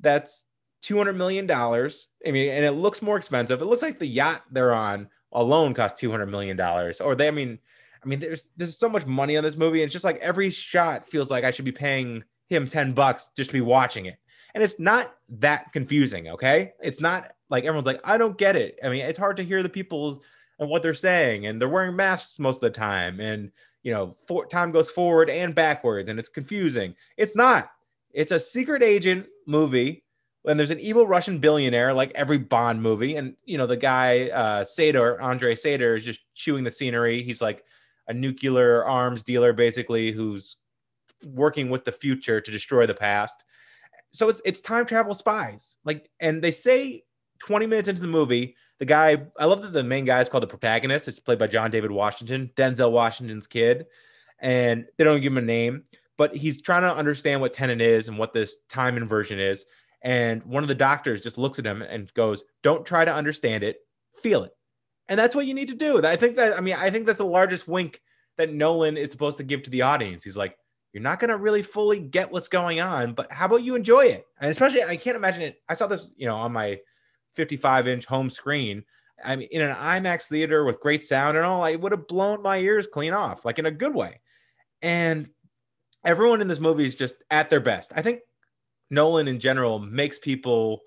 that's 0.00 0.46
200 0.82 1.12
million 1.12 1.46
dollars. 1.46 2.08
I 2.26 2.32
mean, 2.32 2.50
and 2.50 2.64
it 2.64 2.72
looks 2.72 3.00
more 3.00 3.16
expensive. 3.16 3.62
It 3.62 3.66
looks 3.66 3.82
like 3.82 4.00
the 4.00 4.06
yacht 4.06 4.42
they're 4.50 4.74
on 4.74 5.08
alone 5.32 5.72
cost 5.72 5.98
200 5.98 6.26
million 6.26 6.56
dollars. 6.56 7.00
Or 7.00 7.14
they 7.14 7.28
I 7.28 7.30
mean, 7.30 7.60
I 8.06 8.08
mean, 8.08 8.20
there's 8.20 8.50
there's 8.56 8.78
so 8.78 8.88
much 8.88 9.04
money 9.04 9.36
on 9.36 9.42
this 9.42 9.56
movie. 9.56 9.82
And 9.82 9.86
it's 9.86 9.92
just 9.92 10.04
like 10.04 10.18
every 10.18 10.48
shot 10.50 11.08
feels 11.08 11.30
like 11.30 11.42
I 11.44 11.50
should 11.50 11.64
be 11.64 11.72
paying 11.72 12.22
him 12.48 12.68
10 12.68 12.92
bucks 12.92 13.30
just 13.36 13.50
to 13.50 13.54
be 13.54 13.60
watching 13.60 14.06
it. 14.06 14.16
And 14.54 14.62
it's 14.62 14.78
not 14.78 15.16
that 15.40 15.72
confusing, 15.72 16.28
okay? 16.28 16.72
It's 16.80 17.00
not 17.00 17.32
like 17.50 17.64
everyone's 17.64 17.86
like, 17.86 18.00
I 18.04 18.16
don't 18.16 18.38
get 18.38 18.54
it. 18.54 18.78
I 18.82 18.88
mean, 18.88 19.00
it's 19.04 19.18
hard 19.18 19.36
to 19.38 19.44
hear 19.44 19.62
the 19.62 19.68
people 19.68 20.22
and 20.58 20.70
what 20.70 20.82
they're 20.82 20.94
saying, 20.94 21.46
and 21.46 21.60
they're 21.60 21.68
wearing 21.68 21.96
masks 21.96 22.38
most 22.38 22.56
of 22.56 22.60
the 22.62 22.70
time, 22.70 23.20
and 23.20 23.52
you 23.82 23.92
know, 23.92 24.16
for, 24.26 24.46
time 24.46 24.72
goes 24.72 24.90
forward 24.90 25.28
and 25.28 25.54
backwards, 25.54 26.08
and 26.08 26.18
it's 26.18 26.30
confusing. 26.30 26.94
It's 27.18 27.36
not. 27.36 27.70
It's 28.12 28.32
a 28.32 28.40
secret 28.40 28.82
agent 28.82 29.26
movie 29.46 30.04
and 30.46 30.58
there's 30.58 30.70
an 30.70 30.80
evil 30.80 31.06
Russian 31.06 31.38
billionaire 31.38 31.92
like 31.92 32.12
every 32.14 32.38
Bond 32.38 32.80
movie. 32.80 33.16
And 33.16 33.34
you 33.44 33.58
know, 33.58 33.66
the 33.66 33.76
guy 33.76 34.28
uh 34.28 34.64
Sator, 34.64 35.20
Andre 35.20 35.54
Sator, 35.54 35.96
is 35.96 36.04
just 36.04 36.20
chewing 36.34 36.64
the 36.64 36.70
scenery. 36.70 37.22
He's 37.22 37.42
like 37.42 37.64
a 38.08 38.14
nuclear 38.14 38.84
arms 38.84 39.22
dealer 39.22 39.52
basically 39.52 40.12
who's 40.12 40.56
working 41.24 41.70
with 41.70 41.84
the 41.84 41.92
future 41.92 42.40
to 42.40 42.50
destroy 42.50 42.86
the 42.86 42.94
past. 42.94 43.44
So 44.12 44.28
it's 44.28 44.40
it's 44.44 44.60
time 44.60 44.86
travel 44.86 45.14
spies. 45.14 45.76
Like 45.84 46.08
and 46.20 46.42
they 46.42 46.50
say 46.50 47.04
20 47.40 47.66
minutes 47.66 47.88
into 47.88 48.00
the 48.00 48.06
movie, 48.06 48.56
the 48.78 48.84
guy 48.84 49.22
I 49.38 49.44
love 49.44 49.62
that 49.62 49.72
the 49.72 49.82
main 49.82 50.04
guy 50.04 50.20
is 50.20 50.28
called 50.28 50.42
the 50.42 50.48
protagonist. 50.48 51.08
It's 51.08 51.20
played 51.20 51.38
by 51.38 51.46
John 51.46 51.70
David 51.70 51.90
Washington, 51.90 52.50
Denzel 52.56 52.92
Washington's 52.92 53.46
kid. 53.46 53.86
And 54.38 54.86
they 54.96 55.04
don't 55.04 55.22
give 55.22 55.32
him 55.32 55.38
a 55.38 55.42
name, 55.42 55.84
but 56.18 56.36
he's 56.36 56.60
trying 56.60 56.82
to 56.82 56.94
understand 56.94 57.40
what 57.40 57.54
Tenet 57.54 57.80
is 57.80 58.08
and 58.08 58.18
what 58.18 58.34
this 58.34 58.58
time 58.68 58.96
inversion 58.96 59.40
is. 59.40 59.64
And 60.02 60.44
one 60.44 60.62
of 60.62 60.68
the 60.68 60.74
doctors 60.74 61.22
just 61.22 61.38
looks 61.38 61.58
at 61.58 61.66
him 61.66 61.82
and 61.82 62.12
goes, 62.14 62.44
Don't 62.62 62.84
try 62.86 63.04
to 63.04 63.14
understand 63.14 63.64
it, 63.64 63.78
feel 64.22 64.44
it. 64.44 64.55
And 65.08 65.18
that's 65.18 65.34
what 65.34 65.46
you 65.46 65.54
need 65.54 65.68
to 65.68 65.74
do. 65.74 66.04
I 66.04 66.16
think 66.16 66.36
that, 66.36 66.56
I 66.56 66.60
mean, 66.60 66.74
I 66.74 66.90
think 66.90 67.06
that's 67.06 67.18
the 67.18 67.24
largest 67.24 67.68
wink 67.68 68.00
that 68.38 68.52
Nolan 68.52 68.96
is 68.96 69.10
supposed 69.10 69.38
to 69.38 69.44
give 69.44 69.62
to 69.64 69.70
the 69.70 69.82
audience. 69.82 70.24
He's 70.24 70.36
like, 70.36 70.56
you're 70.92 71.02
not 71.02 71.20
to 71.20 71.36
really 71.36 71.62
fully 71.62 71.98
get 71.98 72.30
what's 72.30 72.48
going 72.48 72.80
on, 72.80 73.12
but 73.12 73.30
how 73.30 73.46
about 73.46 73.62
you 73.62 73.74
enjoy 73.74 74.06
it? 74.06 74.26
And 74.40 74.50
especially, 74.50 74.82
I 74.82 74.96
can't 74.96 75.16
imagine 75.16 75.42
it. 75.42 75.60
I 75.68 75.74
saw 75.74 75.86
this, 75.86 76.08
you 76.16 76.26
know, 76.26 76.36
on 76.36 76.52
my 76.52 76.80
55 77.34 77.86
inch 77.86 78.06
home 78.06 78.30
screen. 78.30 78.82
I 79.22 79.36
mean, 79.36 79.48
in 79.50 79.62
an 79.62 79.74
IMAX 79.76 80.28
theater 80.28 80.64
with 80.64 80.80
great 80.80 81.04
sound 81.04 81.36
and 81.36 81.46
all, 81.46 81.62
I 81.62 81.76
would 81.76 81.92
have 81.92 82.08
blown 82.08 82.42
my 82.42 82.58
ears 82.58 82.86
clean 82.86 83.12
off, 83.12 83.44
like 83.44 83.58
in 83.58 83.66
a 83.66 83.70
good 83.70 83.94
way. 83.94 84.20
And 84.82 85.28
everyone 86.04 86.40
in 86.40 86.48
this 86.48 86.60
movie 86.60 86.84
is 86.84 86.94
just 86.94 87.16
at 87.30 87.50
their 87.50 87.60
best. 87.60 87.92
I 87.94 88.02
think 88.02 88.20
Nolan 88.90 89.28
in 89.28 89.38
general 89.38 89.78
makes 89.78 90.18
people 90.18 90.80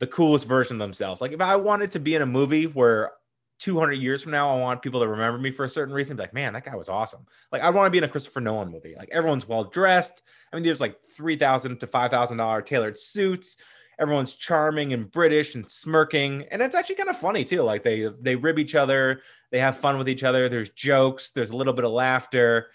the 0.00 0.06
coolest 0.06 0.46
version 0.46 0.76
of 0.76 0.80
themselves. 0.80 1.20
Like 1.20 1.32
if 1.32 1.40
I 1.40 1.56
wanted 1.56 1.92
to 1.92 2.00
be 2.00 2.14
in 2.14 2.22
a 2.22 2.26
movie 2.26 2.66
where 2.66 3.12
200 3.58 3.94
years 3.94 4.22
from 4.22 4.32
now, 4.32 4.54
I 4.54 4.60
want 4.60 4.82
people 4.82 5.00
to 5.00 5.08
remember 5.08 5.38
me 5.38 5.50
for 5.50 5.64
a 5.64 5.70
certain 5.70 5.94
reason. 5.94 6.16
Be 6.16 6.24
like, 6.24 6.34
man, 6.34 6.52
that 6.52 6.64
guy 6.64 6.74
was 6.74 6.88
awesome. 6.88 7.24
Like, 7.52 7.62
I 7.62 7.70
want 7.70 7.86
to 7.86 7.90
be 7.90 7.98
in 7.98 8.04
a 8.04 8.08
Christopher 8.08 8.40
Nolan 8.40 8.70
movie. 8.70 8.94
Like, 8.96 9.08
everyone's 9.12 9.48
well 9.48 9.64
dressed. 9.64 10.22
I 10.52 10.56
mean, 10.56 10.62
there's 10.62 10.80
like 10.80 10.96
three 11.16 11.36
thousand 11.36 11.80
to 11.80 11.86
five 11.86 12.10
thousand 12.10 12.38
dollar 12.38 12.62
tailored 12.62 12.98
suits. 12.98 13.56
Everyone's 13.98 14.34
charming 14.34 14.92
and 14.92 15.10
British 15.10 15.54
and 15.54 15.68
smirking, 15.70 16.44
and 16.50 16.60
it's 16.60 16.74
actually 16.74 16.96
kind 16.96 17.08
of 17.08 17.18
funny 17.18 17.44
too. 17.44 17.62
Like 17.62 17.82
they 17.82 18.08
they 18.20 18.36
rib 18.36 18.58
each 18.58 18.74
other, 18.74 19.22
they 19.50 19.58
have 19.58 19.78
fun 19.78 19.96
with 19.96 20.08
each 20.08 20.22
other. 20.22 20.48
There's 20.48 20.70
jokes, 20.70 21.30
there's 21.30 21.50
a 21.50 21.56
little 21.56 21.72
bit 21.72 21.86
of 21.86 21.92
laughter, 21.92 22.68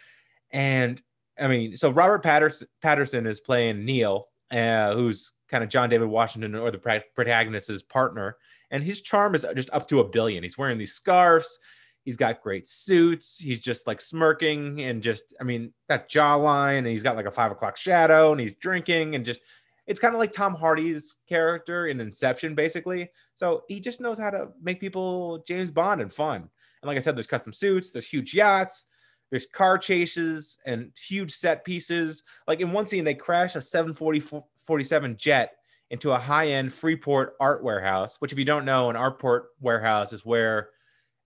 and 0.52 1.00
I 1.40 1.48
mean, 1.48 1.76
so 1.76 1.92
Robert 1.92 2.24
Pattinson 2.24 2.66
Pattinson 2.84 3.28
is 3.28 3.40
playing 3.40 3.86
Neil, 3.86 4.30
uh, 4.52 4.94
who's 4.96 5.32
kind 5.48 5.64
of 5.64 5.70
John 5.70 5.90
David 5.90 6.08
Washington 6.08 6.56
or 6.56 6.72
the 6.72 7.04
protagonist's 7.14 7.84
partner 7.84 8.38
and 8.72 8.84
his 8.84 9.02
charm 9.02 9.36
is 9.36 9.46
just 9.56 9.70
up 9.72 9.88
to 9.90 10.00
a 10.00 10.08
billion. 10.08 10.44
He's 10.44 10.58
wearing 10.58 10.78
these 10.78 10.94
scarves. 10.94 11.60
He's 12.04 12.18
got 12.18 12.42
great 12.42 12.68
suits. 12.68 13.38
He's 13.38 13.60
just 13.60 13.86
like 13.86 14.02
smirking 14.02 14.82
and 14.82 15.04
just, 15.04 15.36
I 15.40 15.44
mean, 15.44 15.72
that 15.88 16.10
jawline. 16.10 16.80
And 16.80 16.88
he's 16.88 17.04
got 17.04 17.16
like 17.16 17.28
a 17.28 17.32
five 17.32 17.52
o'clock 17.52 17.78
shadow 17.78 18.32
and 18.32 18.42
he's 18.42 18.56
drinking 18.56 19.14
and 19.14 19.24
just, 19.24 19.42
it's 19.86 20.00
kind 20.00 20.16
of 20.16 20.20
like 20.20 20.32
Tom 20.32 20.56
Hardy's 20.56 21.16
character 21.28 21.88
in 21.88 22.00
Inception, 22.00 22.56
basically. 22.56 23.12
So 23.36 23.64
he 23.68 23.80
just 23.80 24.00
knows 24.00 24.18
how 24.18 24.30
to 24.32 24.50
make 24.62 24.80
people 24.80 25.44
James 25.48 25.70
Bond 25.70 26.02
and 26.02 26.12
fun. 26.12 26.38
And 26.38 26.88
like 26.88 26.98
I 26.98 27.02
said, 27.02 27.16
there's 27.16 27.28
custom 27.28 27.54
suits, 27.54 27.92
there's 27.92 28.08
huge 28.08 28.34
yachts, 28.34 28.88
there's 29.30 29.46
car 29.46 29.78
chases 29.78 30.60
and 30.66 30.92
huge 31.08 31.32
set 31.32 31.64
pieces. 31.66 32.24
Like 32.48 32.62
in 32.62 32.72
one 32.72 32.86
scene, 32.86 33.04
they 33.04 33.14
crash 33.14 33.56
a 33.56 33.62
747 33.62 35.18
jet 35.18 35.54
into 35.92 36.14
a 36.14 36.18
high-end 36.18 36.74
Freeport 36.74 37.36
art 37.40 37.64
warehouse. 37.64 38.16
Which, 38.20 38.32
if 38.32 38.40
you 38.40 38.46
don't 38.46 38.66
know, 38.66 38.90
an 38.90 38.96
art 38.96 39.20
port 39.20 39.50
warehouse 39.60 40.14
is 40.14 40.26
where 40.26 40.70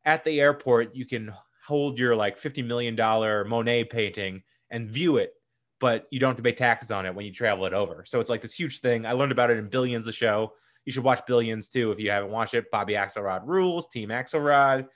at 0.04 0.24
the 0.24 0.42
airport 0.42 0.96
you 0.96 1.06
can 1.06 1.32
hold 1.66 1.98
your 1.98 2.16
like 2.16 2.38
fifty 2.38 2.62
million 2.62 2.96
dollar 2.96 3.46
Monet 3.46 3.86
painting 3.86 4.44
and 4.72 4.90
view 4.90 5.18
it, 5.18 5.34
but 5.80 6.08
you 6.10 6.20
don't 6.20 6.32
have 6.32 6.38
to 6.38 6.44
pay 6.44 6.52
taxes 6.52 6.92
on 6.92 7.06
it 7.06 7.14
when 7.14 7.26
you 7.26 7.32
travel 7.32 7.66
it 7.66 7.74
over. 7.74 8.04
So 8.06 8.20
it's 8.20 8.30
like 8.30 8.42
this 8.42 8.56
huge 8.56 8.82
thing. 8.82 9.06
I 9.06 9.14
learned 9.14 9.32
about 9.32 9.52
it 9.52 9.58
in 9.58 9.70
Billions, 9.70 10.08
the 10.08 10.12
show. 10.12 10.54
You 10.84 10.92
should 10.92 11.04
watch 11.04 11.26
Billions 11.28 11.70
too 11.70 11.92
if 11.92 12.00
you 12.00 12.10
haven't 12.10 12.32
watched 12.32 12.56
it. 12.56 12.70
Bobby 12.72 12.94
Axelrod 12.94 13.44
rules, 13.46 13.88
Team 13.88 14.10
Axelrod. 14.10 14.88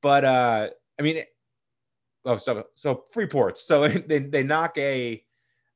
But 0.00 0.24
uh, 0.24 0.70
I 0.98 1.02
mean, 1.02 1.22
oh, 2.24 2.36
so 2.36 2.64
so 2.76 3.02
Freeports. 3.12 3.58
So 3.58 3.88
they 4.06 4.20
they 4.20 4.44
knock 4.44 4.78
a 4.78 5.24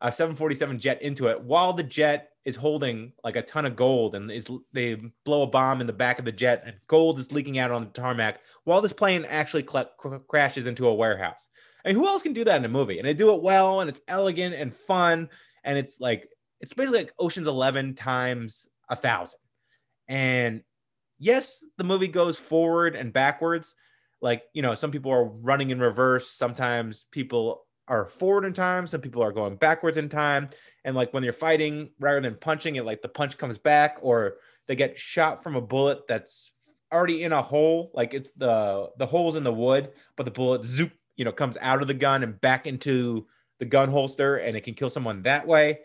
a 0.01 0.13
747 0.13 0.79
jet 0.79 1.03
into 1.03 1.27
it 1.29 1.41
while 1.41 1.73
the 1.73 1.83
jet 1.83 2.32
is 2.45 2.57
holding 2.57 3.13
like 3.23 3.37
a 3.37 3.43
ton 3.43 3.65
of 3.65 3.77
gold 3.77 4.15
and 4.15 4.31
is 4.31 4.49
they 4.73 4.95
blow 5.25 5.43
a 5.43 5.47
bomb 5.47 5.81
in 5.81 5.87
the 5.87 5.93
back 5.93 6.19
of 6.19 6.25
the 6.25 6.33
jet 6.33 6.63
and 6.67 6.75
gold 6.89 7.19
is 7.19 7.33
leaking 7.33 7.59
out 7.59 7.71
on 7.71 7.85
the 7.85 7.91
tarmac 7.91 8.41
while 8.65 8.81
this 8.81 8.93
plane 8.93 9.25
actually 9.29 9.67
cl- 9.69 9.91
cr- 9.97 10.17
crashes 10.29 10.67
into 10.67 10.89
a 10.89 10.95
warehouse. 10.95 11.49
Mean, 11.85 11.95
who 11.95 12.07
else 12.07 12.23
can 12.23 12.33
do 12.33 12.45
that 12.45 12.57
in 12.57 12.65
a 12.65 12.69
movie? 12.69 12.99
And 12.99 13.07
they 13.07 13.15
do 13.15 13.33
it 13.35 13.43
well 13.43 13.81
and 13.81 13.89
it's 13.89 14.01
elegant 14.09 14.55
and 14.55 14.75
fun 14.75 15.29
and 15.65 15.79
it's 15.79 16.01
like 16.01 16.29
it's 16.61 16.73
basically 16.73 17.01
like 17.01 17.13
Ocean's 17.19 17.49
11 17.49 17.95
times 17.95 18.69
a 18.89 18.97
thousand. 18.97 19.41
And 20.09 20.63
yes, 21.19 21.65
the 21.77 21.85
movie 21.85 22.09
goes 22.09 22.39
forward 22.39 22.95
and 22.95 23.13
backwards. 23.13 23.75
Like, 24.21 24.45
you 24.53 24.63
know, 24.63 24.75
some 24.75 24.93
people 24.93 25.11
are 25.11 25.25
running 25.25 25.71
in 25.71 25.81
reverse, 25.81 26.31
sometimes 26.31 27.07
people 27.11 27.67
are 27.93 28.07
forward 28.07 28.47
in 28.47 28.55
time, 28.55 28.87
some 28.87 29.03
people 29.03 29.23
are 29.23 29.33
going 29.33 29.55
backwards 29.57 29.99
in 29.99 30.09
time. 30.09 30.49
And 30.85 30.97
like 30.97 31.13
when 31.13 31.23
you're 31.23 31.35
fighting, 31.35 31.91
rather 32.01 32.23
than 32.23 32.37
punching 32.37 32.77
it, 32.77 32.87
like 32.87 33.03
the 33.03 33.09
punch 33.09 33.37
comes 33.37 33.59
back, 33.59 33.99
or 34.01 34.37
they 34.67 34.75
get 34.75 34.99
shot 34.99 35.43
from 35.43 35.57
a 35.57 35.61
bullet 35.61 36.09
that's 36.09 36.53
already 36.91 37.23
in 37.23 37.33
a 37.33 37.43
hole, 37.43 37.91
like 37.93 38.15
it's 38.15 38.31
the 38.37 38.89
the 38.97 39.05
holes 39.05 39.37
in 39.37 39.45
the 39.45 39.53
wood, 39.53 39.91
but 40.17 40.25
the 40.25 40.33
bullet 40.33 40.65
zoop, 40.65 40.91
you 41.17 41.27
know, 41.27 41.33
comes 41.33 41.59
out 41.61 41.83
of 41.83 41.89
the 41.89 41.95
gun 41.95 42.23
and 42.23 42.41
back 42.41 42.67
into 42.67 43.27
the 43.59 43.67
gun 43.67 43.91
holster, 43.91 44.37
and 44.37 44.57
it 44.57 44.63
can 44.63 44.73
kill 44.73 44.91
someone 44.91 45.23
that 45.25 45.47
way. 45.47 45.81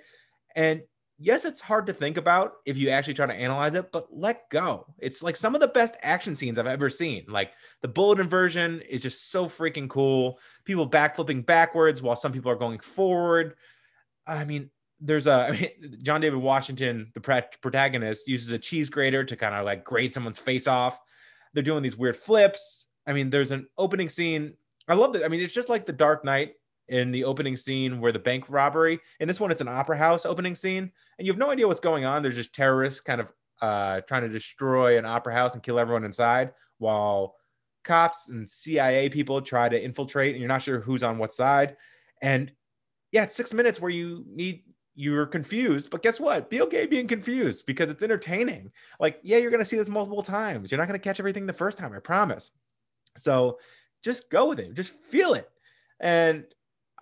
And 0.55 0.83
yes, 1.19 1.45
it's 1.45 1.59
hard 1.59 1.87
to 1.87 1.93
think 1.93 2.17
about 2.17 2.53
if 2.65 2.77
you 2.77 2.89
actually 2.89 3.13
try 3.13 3.25
to 3.25 3.33
analyze 3.33 3.73
it, 3.73 3.91
but 3.91 4.07
let 4.11 4.49
go. 4.49 4.85
It's 4.99 5.23
like 5.23 5.35
some 5.35 5.55
of 5.55 5.61
the 5.61 5.67
best 5.67 5.95
action 6.01 6.35
scenes 6.35 6.59
I've 6.59 6.67
ever 6.67 6.89
seen. 6.89 7.25
Like 7.27 7.53
the 7.81 7.87
bullet 7.87 8.19
inversion 8.19 8.81
is 8.81 9.01
just 9.01 9.31
so 9.31 9.47
freaking 9.47 9.89
cool. 9.89 10.39
People 10.63 10.89
backflipping 10.89 11.45
backwards 11.45 12.01
while 12.01 12.15
some 12.15 12.31
people 12.31 12.51
are 12.51 12.55
going 12.55 12.79
forward. 12.79 13.55
I 14.25 14.43
mean, 14.43 14.69
there's 14.99 15.27
a 15.27 15.31
I 15.47 15.51
mean, 15.51 15.97
John 16.03 16.21
David 16.21 16.39
Washington, 16.39 17.11
the 17.13 17.45
protagonist, 17.61 18.27
uses 18.27 18.51
a 18.51 18.59
cheese 18.59 18.89
grater 18.89 19.23
to 19.23 19.35
kind 19.35 19.55
of 19.55 19.65
like 19.65 19.83
grate 19.83 20.13
someone's 20.13 20.39
face 20.39 20.67
off. 20.67 20.99
They're 21.53 21.63
doing 21.63 21.83
these 21.83 21.97
weird 21.97 22.17
flips. 22.17 22.85
I 23.07 23.13
mean, 23.13 23.29
there's 23.29 23.51
an 23.51 23.67
opening 23.77 24.09
scene. 24.09 24.53
I 24.87 24.93
love 24.93 25.13
that. 25.13 25.25
I 25.25 25.29
mean, 25.29 25.41
it's 25.41 25.53
just 25.53 25.69
like 25.69 25.85
the 25.85 25.93
Dark 25.93 26.23
Knight 26.23 26.53
in 26.89 27.11
the 27.11 27.23
opening 27.23 27.55
scene 27.55 27.99
where 27.99 28.11
the 28.11 28.19
bank 28.19 28.45
robbery. 28.47 28.99
In 29.19 29.27
this 29.27 29.39
one, 29.39 29.51
it's 29.51 29.61
an 29.61 29.67
opera 29.67 29.97
house 29.97 30.25
opening 30.25 30.55
scene, 30.55 30.91
and 31.17 31.27
you 31.27 31.31
have 31.31 31.39
no 31.39 31.51
idea 31.51 31.67
what's 31.67 31.79
going 31.79 32.05
on. 32.05 32.21
There's 32.21 32.35
just 32.35 32.53
terrorists 32.53 33.01
kind 33.01 33.21
of 33.21 33.31
uh, 33.61 34.01
trying 34.01 34.23
to 34.23 34.29
destroy 34.29 34.97
an 34.97 35.05
opera 35.05 35.33
house 35.33 35.53
and 35.53 35.63
kill 35.63 35.79
everyone 35.79 36.03
inside, 36.03 36.53
while 36.77 37.35
cops 37.83 38.29
and 38.29 38.47
CIA 38.47 39.09
people 39.09 39.41
try 39.41 39.69
to 39.69 39.81
infiltrate, 39.81 40.31
and 40.31 40.39
you're 40.39 40.47
not 40.47 40.61
sure 40.61 40.79
who's 40.79 41.03
on 41.03 41.17
what 41.17 41.33
side. 41.33 41.75
And 42.21 42.51
yeah, 43.11 43.23
it's 43.23 43.35
six 43.35 43.53
minutes 43.53 43.79
where 43.79 43.91
you 43.91 44.25
need 44.27 44.63
you're 44.99 45.27
confused, 45.27 45.91
but 45.91 46.01
guess 46.01 46.19
what? 46.19 46.49
Be 46.49 46.61
okay 46.61 46.87
being 46.87 47.07
confused 47.07 47.67
because 47.67 47.91
it's 47.91 48.01
entertaining. 48.01 48.71
Like, 48.99 49.19
yeah, 49.21 49.37
you're 49.37 49.51
gonna 49.51 49.63
see 49.63 49.77
this 49.77 49.87
multiple 49.87 50.23
times. 50.23 50.71
You're 50.71 50.79
not 50.79 50.87
gonna 50.87 50.97
catch 50.97 51.19
everything 51.19 51.45
the 51.45 51.53
first 51.53 51.77
time, 51.77 51.93
I 51.93 51.99
promise. 51.99 52.49
So 53.15 53.59
just 54.03 54.29
go 54.31 54.49
with 54.49 54.59
it, 54.59 54.73
just 54.73 54.93
feel 54.93 55.35
it. 55.35 55.49
And 55.99 56.45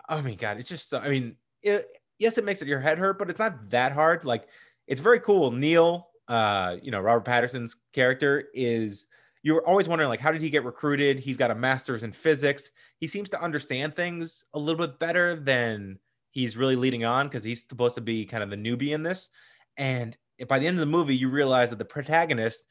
oh 0.08 0.22
my 0.22 0.34
god, 0.34 0.58
it's 0.58 0.68
just 0.68 0.88
so. 0.88 0.98
I 0.98 1.08
mean, 1.08 1.36
it, 1.62 1.88
yes, 2.18 2.38
it 2.38 2.44
makes 2.44 2.62
it 2.62 2.68
your 2.68 2.80
head 2.80 2.98
hurt, 2.98 3.18
but 3.18 3.30
it's 3.30 3.38
not 3.38 3.70
that 3.70 3.92
hard. 3.92 4.24
Like 4.24 4.48
it's 4.86 5.00
very 5.00 5.20
cool. 5.20 5.50
Neil, 5.50 6.08
uh, 6.28 6.76
you 6.82 6.90
know, 6.90 7.00
Robert 7.00 7.24
Pattinson's 7.24 7.76
character 7.92 8.44
is. 8.54 9.06
You're 9.42 9.64
always 9.64 9.86
wondering, 9.86 10.08
like, 10.08 10.18
how 10.18 10.32
did 10.32 10.42
he 10.42 10.50
get 10.50 10.64
recruited? 10.64 11.20
He's 11.20 11.36
got 11.36 11.52
a 11.52 11.54
master's 11.54 12.02
in 12.02 12.10
physics. 12.10 12.72
He 12.98 13.06
seems 13.06 13.30
to 13.30 13.40
understand 13.40 13.94
things 13.94 14.44
a 14.54 14.58
little 14.58 14.84
bit 14.84 14.98
better 14.98 15.36
than 15.36 16.00
he's 16.32 16.56
really 16.56 16.74
leading 16.74 17.04
on 17.04 17.28
because 17.28 17.44
he's 17.44 17.64
supposed 17.64 17.94
to 17.94 18.00
be 18.00 18.26
kind 18.26 18.42
of 18.42 18.50
the 18.50 18.56
newbie 18.56 18.92
in 18.92 19.04
this. 19.04 19.28
And 19.76 20.16
by 20.48 20.58
the 20.58 20.66
end 20.66 20.76
of 20.76 20.80
the 20.80 20.86
movie, 20.86 21.16
you 21.16 21.30
realize 21.30 21.70
that 21.70 21.78
the 21.78 21.84
protagonist, 21.84 22.66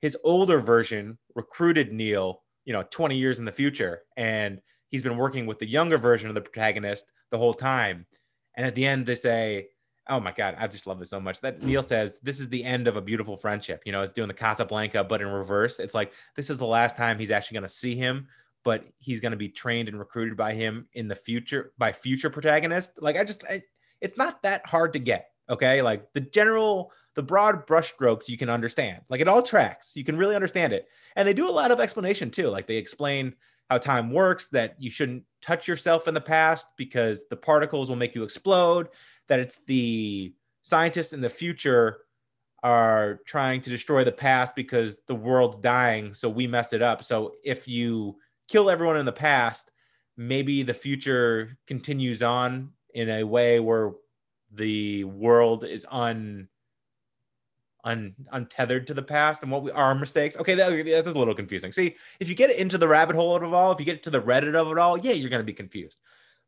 his 0.00 0.16
older 0.24 0.60
version, 0.60 1.16
recruited 1.34 1.92
Neil, 1.92 2.42
you 2.64 2.72
know, 2.72 2.84
20 2.90 3.16
years 3.16 3.38
in 3.38 3.44
the 3.44 3.52
future. 3.52 4.02
And 4.16 4.60
he's 4.90 5.02
been 5.02 5.16
working 5.16 5.46
with 5.46 5.58
the 5.58 5.66
younger 5.66 5.98
version 5.98 6.28
of 6.28 6.34
the 6.34 6.40
protagonist 6.40 7.10
the 7.30 7.38
whole 7.38 7.54
time. 7.54 8.06
And 8.54 8.66
at 8.66 8.74
the 8.74 8.86
end, 8.86 9.06
they 9.06 9.14
say, 9.14 9.68
Oh 10.08 10.18
my 10.18 10.32
God, 10.32 10.56
I 10.58 10.66
just 10.66 10.88
love 10.88 10.98
this 10.98 11.10
so 11.10 11.20
much. 11.20 11.40
That 11.40 11.60
hmm. 11.60 11.68
Neil 11.68 11.82
says, 11.82 12.20
This 12.20 12.40
is 12.40 12.48
the 12.48 12.64
end 12.64 12.88
of 12.88 12.96
a 12.96 13.00
beautiful 13.00 13.36
friendship. 13.36 13.82
You 13.86 13.92
know, 13.92 14.02
it's 14.02 14.12
doing 14.12 14.28
the 14.28 14.34
Casablanca, 14.34 15.04
but 15.04 15.20
in 15.20 15.28
reverse. 15.28 15.78
It's 15.78 15.94
like, 15.94 16.12
this 16.36 16.50
is 16.50 16.58
the 16.58 16.66
last 16.66 16.96
time 16.96 17.18
he's 17.18 17.30
actually 17.30 17.56
going 17.56 17.68
to 17.68 17.74
see 17.74 17.94
him, 17.94 18.26
but 18.64 18.84
he's 18.98 19.20
going 19.20 19.32
to 19.32 19.38
be 19.38 19.48
trained 19.48 19.88
and 19.88 19.98
recruited 19.98 20.36
by 20.36 20.52
him 20.52 20.88
in 20.94 21.08
the 21.08 21.14
future, 21.14 21.72
by 21.78 21.92
future 21.92 22.30
protagonists. 22.30 22.94
Like, 23.00 23.16
I 23.16 23.24
just, 23.24 23.44
I, 23.44 23.62
it's 24.00 24.16
not 24.16 24.42
that 24.42 24.66
hard 24.66 24.92
to 24.94 24.98
get. 24.98 25.30
Okay. 25.48 25.82
Like 25.82 26.12
the 26.12 26.20
general, 26.20 26.92
the 27.14 27.22
broad 27.22 27.66
brushstrokes 27.66 28.28
you 28.28 28.38
can 28.38 28.48
understand. 28.48 29.02
Like 29.08 29.20
it 29.20 29.28
all 29.28 29.42
tracks. 29.42 29.96
You 29.96 30.04
can 30.04 30.16
really 30.16 30.36
understand 30.36 30.72
it. 30.72 30.88
And 31.16 31.26
they 31.26 31.34
do 31.34 31.48
a 31.48 31.50
lot 31.50 31.72
of 31.72 31.80
explanation 31.80 32.30
too. 32.30 32.48
Like 32.48 32.66
they 32.66 32.76
explain 32.76 33.34
how 33.70 33.78
time 33.78 34.10
works, 34.10 34.48
that 34.48 34.74
you 34.78 34.90
shouldn't 34.90 35.22
touch 35.40 35.68
yourself 35.68 36.08
in 36.08 36.14
the 36.14 36.20
past 36.20 36.68
because 36.76 37.26
the 37.30 37.36
particles 37.36 37.88
will 37.88 37.96
make 37.96 38.14
you 38.14 38.24
explode, 38.24 38.88
that 39.28 39.38
it's 39.38 39.60
the 39.66 40.34
scientists 40.62 41.12
in 41.12 41.20
the 41.20 41.28
future 41.28 42.00
are 42.62 43.20
trying 43.24 43.60
to 43.62 43.70
destroy 43.70 44.04
the 44.04 44.12
past 44.12 44.54
because 44.54 45.02
the 45.06 45.14
world's 45.14 45.58
dying, 45.58 46.12
so 46.12 46.28
we 46.28 46.46
messed 46.46 46.74
it 46.74 46.82
up. 46.82 47.02
So 47.02 47.34
if 47.44 47.66
you 47.66 48.16
kill 48.48 48.68
everyone 48.68 48.98
in 48.98 49.06
the 49.06 49.12
past, 49.12 49.70
maybe 50.16 50.62
the 50.62 50.74
future 50.74 51.56
continues 51.66 52.22
on 52.22 52.70
in 52.92 53.08
a 53.08 53.24
way 53.24 53.60
where 53.60 53.92
the 54.52 55.04
world 55.04 55.64
is 55.64 55.86
un 55.90 56.48
un, 57.84 58.14
untethered 58.32 58.86
to 58.86 58.94
the 58.94 59.02
past 59.02 59.42
and 59.42 59.50
what 59.50 59.62
we 59.62 59.70
our 59.70 59.94
mistakes. 59.94 60.36
Okay, 60.36 60.54
that, 60.54 60.84
that's 60.84 61.08
a 61.08 61.18
little 61.18 61.34
confusing. 61.34 61.72
See, 61.72 61.96
if 62.18 62.28
you 62.28 62.34
get 62.34 62.54
into 62.56 62.78
the 62.78 62.88
rabbit 62.88 63.16
hole 63.16 63.36
of 63.36 63.42
it 63.42 63.46
all, 63.46 63.72
if 63.72 63.78
you 63.78 63.86
get 63.86 64.02
to 64.04 64.10
the 64.10 64.20
Reddit 64.20 64.54
of 64.54 64.70
it 64.70 64.78
all, 64.78 64.98
yeah, 64.98 65.12
you're 65.12 65.30
gonna 65.30 65.42
be 65.42 65.52
confused. 65.52 65.98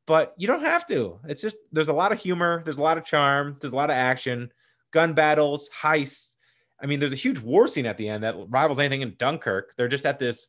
But 0.07 0.35
you 0.37 0.47
don't 0.47 0.62
have 0.62 0.87
to. 0.87 1.19
It's 1.29 1.41
just 1.41 1.57
there's 1.71 1.89
a 1.89 1.93
lot 1.93 2.12
of 2.12 2.21
humor, 2.21 2.62
there's 2.65 2.79
a 2.79 2.83
lot 2.83 2.99
of 2.99 3.05
charm, 3.05 3.57
there's 3.61 3.73
a 3.73 3.77
lot 3.77 3.91
of 3.91 3.97
action, 3.97 4.51
gun 4.91 5.12
battles, 5.15 5.71
heists. 5.81 6.37
I 6.83 6.87
mean, 6.87 6.99
there's 6.99 7.12
a 7.12 7.17
huge 7.17 7.39
war 7.39 7.69
scene 7.69 7.87
at 7.87 7.97
the 7.97 8.09
end 8.09 8.25
that 8.25 8.35
rivals 8.49 8.81
anything 8.81 9.03
in 9.03 9.15
Dunkirk. 9.17 9.75
They're 9.77 9.89
just 9.89 10.07
at 10.07 10.19
this 10.19 10.49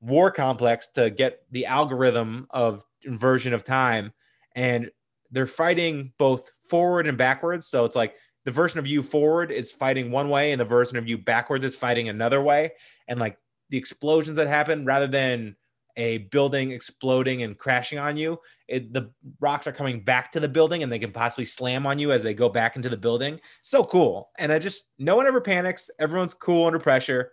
war 0.00 0.30
complex 0.30 0.88
to 0.92 1.10
get 1.10 1.42
the 1.50 1.66
algorithm 1.66 2.46
of 2.50 2.84
inversion 3.04 3.52
of 3.52 3.64
time, 3.64 4.12
and 4.54 4.90
they're 5.30 5.46
fighting 5.46 6.12
both 6.18 6.50
forward 6.68 7.06
and 7.06 7.18
backwards. 7.18 7.66
So 7.66 7.84
it's 7.84 7.96
like 7.96 8.14
the 8.46 8.52
version 8.52 8.78
of 8.78 8.86
you 8.86 9.02
forward 9.02 9.50
is 9.50 9.72
fighting 9.72 10.12
one 10.12 10.30
way 10.30 10.52
and 10.52 10.60
the 10.60 10.64
version 10.64 10.96
of 10.96 11.08
you 11.08 11.18
backwards 11.18 11.64
is 11.64 11.74
fighting 11.74 12.08
another 12.08 12.40
way. 12.40 12.72
And 13.08 13.18
like 13.18 13.36
the 13.70 13.76
explosions 13.76 14.36
that 14.36 14.46
happen 14.46 14.86
rather 14.86 15.08
than 15.08 15.56
a 15.96 16.18
building 16.18 16.70
exploding 16.70 17.42
and 17.42 17.58
crashing 17.58 17.98
on 17.98 18.16
you 18.16 18.38
it, 18.68 18.92
the 18.92 19.10
rocks 19.40 19.66
are 19.66 19.72
coming 19.72 20.00
back 20.00 20.30
to 20.32 20.40
the 20.40 20.48
building 20.48 20.82
and 20.82 20.92
they 20.92 20.98
can 20.98 21.10
possibly 21.10 21.44
slam 21.44 21.86
on 21.86 21.98
you 21.98 22.12
as 22.12 22.22
they 22.22 22.34
go 22.34 22.48
back 22.48 22.76
into 22.76 22.88
the 22.88 22.96
building. 22.96 23.40
So 23.62 23.82
cool. 23.82 24.30
And 24.38 24.52
i 24.52 24.58
just 24.60 24.84
no 24.98 25.16
one 25.16 25.26
ever 25.26 25.40
panics. 25.40 25.90
Everyone's 25.98 26.34
cool 26.34 26.66
under 26.66 26.78
pressure. 26.78 27.32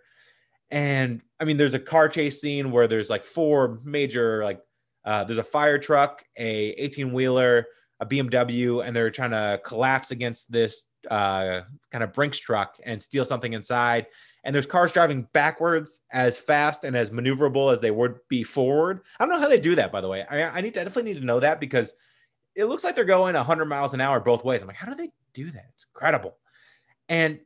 And 0.72 1.22
i 1.38 1.44
mean 1.44 1.56
there's 1.56 1.74
a 1.74 1.78
car 1.78 2.08
chase 2.08 2.40
scene 2.40 2.72
where 2.72 2.88
there's 2.88 3.10
like 3.10 3.24
four 3.24 3.78
major 3.84 4.42
like 4.42 4.60
uh, 5.04 5.22
there's 5.22 5.38
a 5.38 5.44
fire 5.44 5.78
truck 5.78 6.24
a 6.38 6.70
18 6.70 7.12
wheeler 7.12 7.66
a 8.00 8.06
bmw 8.06 8.84
and 8.84 8.96
they're 8.96 9.10
trying 9.10 9.30
to 9.30 9.60
collapse 9.62 10.10
against 10.10 10.50
this 10.50 10.86
uh, 11.10 11.62
kind 11.90 12.04
of 12.04 12.12
Brinks 12.12 12.38
truck 12.38 12.76
and 12.84 13.02
steal 13.02 13.24
something 13.24 13.52
inside. 13.52 14.06
And 14.44 14.54
there's 14.54 14.66
cars 14.66 14.92
driving 14.92 15.26
backwards 15.32 16.02
as 16.12 16.38
fast 16.38 16.84
and 16.84 16.96
as 16.96 17.10
maneuverable 17.10 17.72
as 17.72 17.80
they 17.80 17.90
would 17.90 18.18
be 18.28 18.42
forward. 18.42 19.00
I 19.18 19.24
don't 19.24 19.34
know 19.34 19.40
how 19.40 19.48
they 19.48 19.60
do 19.60 19.74
that, 19.76 19.90
by 19.90 20.00
the 20.00 20.08
way. 20.08 20.24
I, 20.28 20.42
I 20.42 20.60
need 20.60 20.74
to 20.74 20.80
I 20.80 20.84
definitely 20.84 21.12
need 21.12 21.20
to 21.20 21.26
know 21.26 21.40
that 21.40 21.60
because 21.60 21.94
it 22.54 22.66
looks 22.66 22.84
like 22.84 22.94
they're 22.94 23.04
going 23.04 23.34
100 23.34 23.64
miles 23.64 23.94
an 23.94 24.00
hour 24.00 24.20
both 24.20 24.44
ways. 24.44 24.62
I'm 24.62 24.68
like, 24.68 24.76
how 24.76 24.88
do 24.88 24.94
they 24.94 25.10
do 25.32 25.50
that? 25.50 25.66
It's 25.74 25.86
incredible. 25.86 26.36
And 27.08 27.40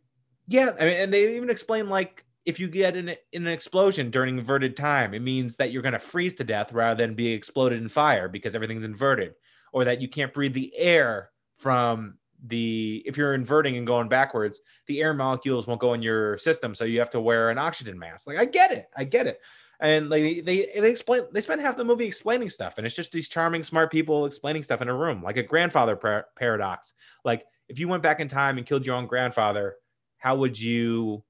yeah, 0.46 0.70
I 0.78 0.84
mean, 0.84 0.94
and 0.94 1.14
they 1.14 1.36
even 1.36 1.50
explain 1.50 1.88
like 1.88 2.24
if 2.48 2.58
you 2.58 2.68
get 2.68 2.96
in, 2.96 3.10
in 3.32 3.46
an 3.46 3.52
explosion 3.52 4.10
during 4.10 4.38
inverted 4.38 4.74
time, 4.76 5.12
it 5.12 5.20
means 5.20 5.56
that 5.56 5.70
you're 5.70 5.82
going 5.82 5.92
to 5.92 5.98
freeze 5.98 6.34
to 6.36 6.44
death 6.44 6.72
rather 6.72 6.96
than 6.96 7.14
be 7.14 7.30
exploded 7.32 7.80
in 7.80 7.90
fire 7.90 8.26
because 8.26 8.54
everything's 8.54 8.84
inverted, 8.84 9.34
or 9.72 9.84
that 9.84 10.00
you 10.00 10.08
can't 10.08 10.32
breathe 10.32 10.54
the 10.54 10.74
air 10.74 11.30
from 11.58 12.14
the 12.46 13.02
if 13.04 13.16
you're 13.16 13.34
inverting 13.34 13.76
and 13.76 13.86
going 13.86 14.08
backwards, 14.08 14.60
the 14.86 15.00
air 15.00 15.14
molecules 15.14 15.66
won't 15.66 15.80
go 15.80 15.94
in 15.94 16.02
your 16.02 16.38
system, 16.38 16.74
so 16.74 16.84
you 16.84 16.98
have 16.98 17.10
to 17.10 17.20
wear 17.20 17.50
an 17.50 17.58
oxygen 17.58 17.98
mask. 17.98 18.26
Like 18.26 18.38
I 18.38 18.44
get 18.44 18.70
it, 18.70 18.86
I 18.96 19.04
get 19.04 19.26
it. 19.26 19.40
And 19.80 20.08
like 20.10 20.44
they 20.44 20.70
they 20.74 20.90
explain 20.90 21.22
they 21.32 21.40
spend 21.40 21.60
half 21.60 21.76
the 21.76 21.84
movie 21.84 22.06
explaining 22.06 22.50
stuff, 22.50 22.74
and 22.78 22.86
it's 22.86 22.96
just 22.96 23.12
these 23.12 23.28
charming, 23.28 23.62
smart 23.62 23.90
people 23.90 24.26
explaining 24.26 24.62
stuff 24.62 24.82
in 24.82 24.88
a 24.88 24.94
room, 24.94 25.22
like 25.22 25.36
a 25.36 25.42
grandfather 25.42 25.96
par- 25.96 26.26
paradox. 26.36 26.94
Like 27.24 27.44
if 27.68 27.78
you 27.78 27.88
went 27.88 28.02
back 28.02 28.20
in 28.20 28.28
time 28.28 28.58
and 28.58 28.66
killed 28.66 28.86
your 28.86 28.96
own 28.96 29.06
grandfather, 29.06 29.76
how 30.18 30.36
would 30.36 30.58
you 30.58 31.22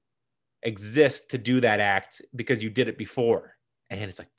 exist 0.63 1.29
to 1.31 1.37
do 1.37 1.61
that 1.61 1.79
act 1.79 2.21
because 2.35 2.63
you 2.63 2.69
did 2.69 2.87
it 2.87 2.97
before? 2.97 3.55
And 3.89 4.01
it's 4.01 4.19
like 4.19 4.29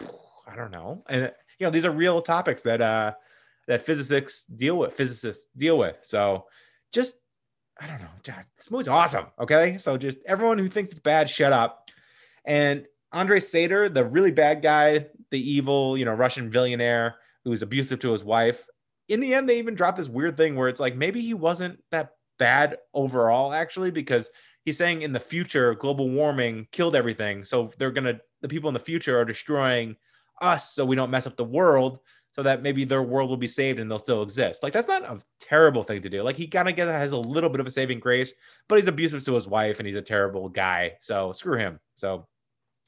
I 0.46 0.56
don't 0.56 0.72
know, 0.72 1.04
and 1.08 1.32
you 1.58 1.66
know 1.66 1.70
these 1.70 1.84
are 1.84 1.92
real 1.92 2.20
topics 2.20 2.62
that 2.62 2.80
uh 2.80 3.12
that 3.70 3.86
physicists 3.86 4.46
deal 4.46 4.76
with, 4.76 4.94
physicists 4.94 5.52
deal 5.56 5.78
with. 5.78 5.96
So 6.02 6.46
just 6.92 7.20
I 7.80 7.86
don't 7.86 8.00
know, 8.00 8.08
Jack, 8.24 8.48
this 8.56 8.68
movie's 8.68 8.88
awesome. 8.88 9.26
Okay. 9.38 9.78
So 9.78 9.96
just 9.96 10.18
everyone 10.26 10.58
who 10.58 10.68
thinks 10.68 10.90
it's 10.90 10.98
bad, 10.98 11.30
shut 11.30 11.52
up. 11.52 11.88
And 12.44 12.84
andre 13.12 13.38
Sator, 13.38 13.88
the 13.88 14.04
really 14.04 14.32
bad 14.32 14.60
guy, 14.60 15.06
the 15.30 15.38
evil, 15.38 15.96
you 15.96 16.04
know, 16.04 16.12
Russian 16.12 16.50
billionaire 16.50 17.14
who's 17.44 17.62
abusive 17.62 18.00
to 18.00 18.10
his 18.10 18.24
wife. 18.24 18.66
In 19.08 19.20
the 19.20 19.34
end, 19.34 19.48
they 19.48 19.60
even 19.60 19.76
dropped 19.76 19.98
this 19.98 20.08
weird 20.08 20.36
thing 20.36 20.56
where 20.56 20.68
it's 20.68 20.80
like 20.80 20.96
maybe 20.96 21.20
he 21.20 21.32
wasn't 21.32 21.78
that 21.92 22.14
bad 22.40 22.76
overall, 22.92 23.52
actually, 23.52 23.92
because 23.92 24.30
he's 24.64 24.78
saying 24.78 25.02
in 25.02 25.12
the 25.12 25.20
future, 25.20 25.76
global 25.76 26.10
warming 26.10 26.66
killed 26.72 26.96
everything. 26.96 27.44
So 27.44 27.70
they're 27.78 27.92
gonna 27.92 28.18
the 28.42 28.48
people 28.48 28.66
in 28.66 28.74
the 28.74 28.80
future 28.80 29.16
are 29.16 29.24
destroying 29.24 29.94
us 30.40 30.72
so 30.74 30.84
we 30.84 30.96
don't 30.96 31.10
mess 31.10 31.28
up 31.28 31.36
the 31.36 31.44
world 31.44 32.00
so 32.32 32.42
that 32.42 32.62
maybe 32.62 32.84
their 32.84 33.02
world 33.02 33.28
will 33.28 33.36
be 33.36 33.48
saved 33.48 33.80
and 33.80 33.90
they'll 33.90 33.98
still 33.98 34.22
exist. 34.22 34.62
Like 34.62 34.72
that's 34.72 34.88
not 34.88 35.02
a 35.02 35.20
terrible 35.40 35.82
thing 35.82 36.00
to 36.02 36.08
do. 36.08 36.22
Like 36.22 36.36
he 36.36 36.46
kind 36.46 36.68
of 36.68 36.76
has 36.76 37.12
a 37.12 37.18
little 37.18 37.50
bit 37.50 37.60
of 37.60 37.66
a 37.66 37.70
saving 37.70 38.00
grace, 38.00 38.32
but 38.68 38.78
he's 38.78 38.88
abusive 38.88 39.24
to 39.24 39.34
his 39.34 39.48
wife 39.48 39.78
and 39.78 39.86
he's 39.86 39.96
a 39.96 40.02
terrible 40.02 40.48
guy. 40.48 40.92
So 41.00 41.32
screw 41.32 41.58
him. 41.58 41.80
So 41.94 42.26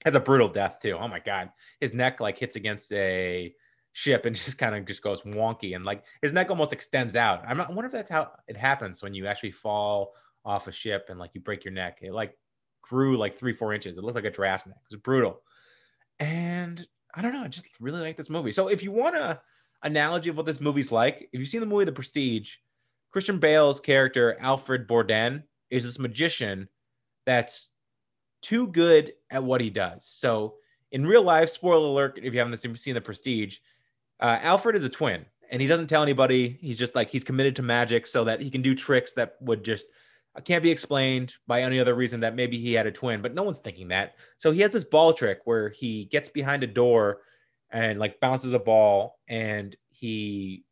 has 0.05 0.15
a 0.15 0.21
brutal 0.21 0.49
death 0.49 0.79
too. 0.81 0.97
Oh 0.99 1.09
my 1.09 1.19
god, 1.19 1.51
his 1.81 1.95
neck 1.95 2.21
like 2.21 2.39
hits 2.39 2.57
against 2.57 2.93
a 2.93 3.55
ship 3.93 4.27
and 4.27 4.37
just 4.37 4.59
kind 4.59 4.75
of 4.75 4.85
just 4.85 5.03
goes 5.03 5.23
wonky 5.23 5.75
and 5.75 5.85
like 5.85 6.05
his 6.23 6.33
neck 6.33 6.51
almost 6.51 6.73
extends 6.73 7.17
out. 7.17 7.43
I'm 7.47 7.57
not, 7.57 7.71
I 7.71 7.73
wonder 7.73 7.87
if 7.87 7.93
that's 7.93 8.11
how 8.11 8.31
it 8.47 8.57
happens 8.57 9.03
when 9.03 9.15
you 9.15 9.27
actually 9.27 9.53
fall 9.53 10.13
off 10.45 10.67
a 10.67 10.73
ship 10.73 11.07
and 11.09 11.19
like 11.19 11.31
you 11.35 11.41
break 11.41 11.65
your 11.65 11.75
neck. 11.75 11.99
It 12.03 12.13
like 12.13 12.37
grew 12.81 13.17
like 13.17 13.39
three 13.39 13.53
four 13.53 13.73
inches. 13.73 13.99
It 13.99 14.05
looked 14.05 14.17
like 14.17 14.25
a 14.25 14.31
giraffe 14.31 14.67
neck. 14.67 14.77
It 14.77 14.95
was 14.95 15.01
brutal. 15.01 15.41
And 16.19 16.87
I 17.15 17.23
don't 17.23 17.33
know. 17.33 17.45
I 17.45 17.49
just 17.49 17.67
really 17.81 18.01
like 18.01 18.17
this 18.17 18.31
movie. 18.31 18.53
So 18.53 18.69
if 18.69 18.83
you 18.83 18.91
want 18.91 19.17
a 19.17 19.41
analogy 19.83 20.31
of 20.31 20.37
what 20.37 20.47
this 20.47 20.61
movie's 20.61 20.93
like, 20.93 21.29
if 21.33 21.41
you've 21.41 21.49
seen 21.49 21.61
the 21.61 21.67
movie 21.67 21.85
The 21.85 21.93
Prestige, 21.93 22.55
Christian 23.11 23.39
Bale's 23.39 23.81
character 23.81 24.37
Alfred 24.41 24.87
Borden 24.87 25.45
is 25.71 25.85
this 25.85 25.99
magician 25.99 26.69
that's 27.27 27.73
too 28.41 28.67
good 28.69 29.13
at 29.31 29.45
what 29.45 29.61
he 29.61 29.71
does. 29.71 30.07
So 30.07 30.55
in 30.91 31.07
real 31.07 31.23
life, 31.23 31.49
spoiler 31.49 31.87
alert, 31.87 32.19
if 32.23 32.33
you 32.33 32.39
haven't 32.39 32.57
seen 32.79 32.95
The 32.95 33.01
Prestige, 33.01 33.59
uh, 34.21 34.39
Alfred 34.41 34.77
is 34.77 34.85
a 34.85 34.89
twin 34.89 35.25
and 35.51 35.61
he 35.61 35.69
doesn't 35.69 35.89
tell 35.89 36.03
anybody. 36.03 36.57
He's 36.61 36.79
just 36.79 36.95
like 36.95 37.11
he's 37.11 37.25
committed 37.25 37.57
to 37.57 37.63
magic 37.63 38.07
so 38.07 38.25
that 38.25 38.41
he 38.41 38.51
can 38.51 38.63
do 38.63 38.75
tricks 38.75 39.13
that 39.13 39.37
would 39.41 39.65
just 39.65 39.87
can't 40.41 40.63
be 40.63 40.71
explained 40.71 41.35
by 41.47 41.63
any 41.63 41.79
other 41.79 41.95
reason 41.95 42.21
that 42.21 42.35
maybe 42.35 42.59
he 42.59 42.73
had 42.73 42.87
a 42.87 42.93
twin, 42.93 43.21
but 43.21 43.35
no 43.35 43.43
one's 43.43 43.59
thinking 43.59 43.89
that. 43.89 44.15
So 44.39 44.51
he 44.51 44.63
has 44.63 44.73
this 44.73 44.85
ball 44.85 45.13
trick 45.13 45.41
where 45.45 45.69
he 45.69 46.07
gets 46.07 46.31
behind 46.31 46.63
a 46.63 46.67
door 46.67 47.19
and 47.71 47.99
like 47.99 48.21
bounces 48.21 48.55
a 48.55 48.59
ball 48.59 49.19
and 49.29 49.77
he 49.91 50.65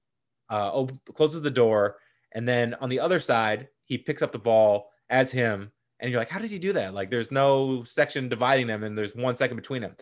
uh, 0.50 0.70
op- 0.72 1.14
closes 1.14 1.42
the 1.42 1.50
door. 1.50 1.96
And 2.32 2.48
then 2.48 2.74
on 2.74 2.88
the 2.88 3.00
other 3.00 3.20
side, 3.20 3.68
he 3.84 3.98
picks 3.98 4.22
up 4.22 4.32
the 4.32 4.38
ball 4.38 4.90
as 5.10 5.30
him. 5.30 5.70
And 5.98 6.10
you're 6.10 6.20
like, 6.20 6.30
how 6.30 6.38
did 6.38 6.50
he 6.50 6.58
do 6.58 6.72
that? 6.72 6.94
Like 6.94 7.10
there's 7.10 7.30
no 7.30 7.84
section 7.84 8.30
dividing 8.30 8.66
them 8.66 8.82
and 8.82 8.96
there's 8.96 9.14
one 9.14 9.36
second 9.36 9.56
between 9.56 9.82
them. 9.82 9.94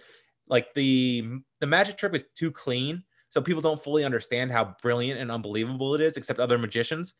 Like 0.46 0.72
the 0.74 1.28
the 1.60 1.66
magic 1.66 1.98
trick 1.98 2.14
is 2.14 2.24
too 2.36 2.52
clean. 2.52 3.02
So 3.30 3.42
people 3.42 3.60
don't 3.60 3.82
fully 3.82 4.04
understand 4.04 4.52
how 4.52 4.76
brilliant 4.80 5.20
and 5.20 5.30
unbelievable 5.30 5.94
it 5.94 6.00
is, 6.00 6.16
except 6.16 6.38
other 6.38 6.56
magicians. 6.56 7.14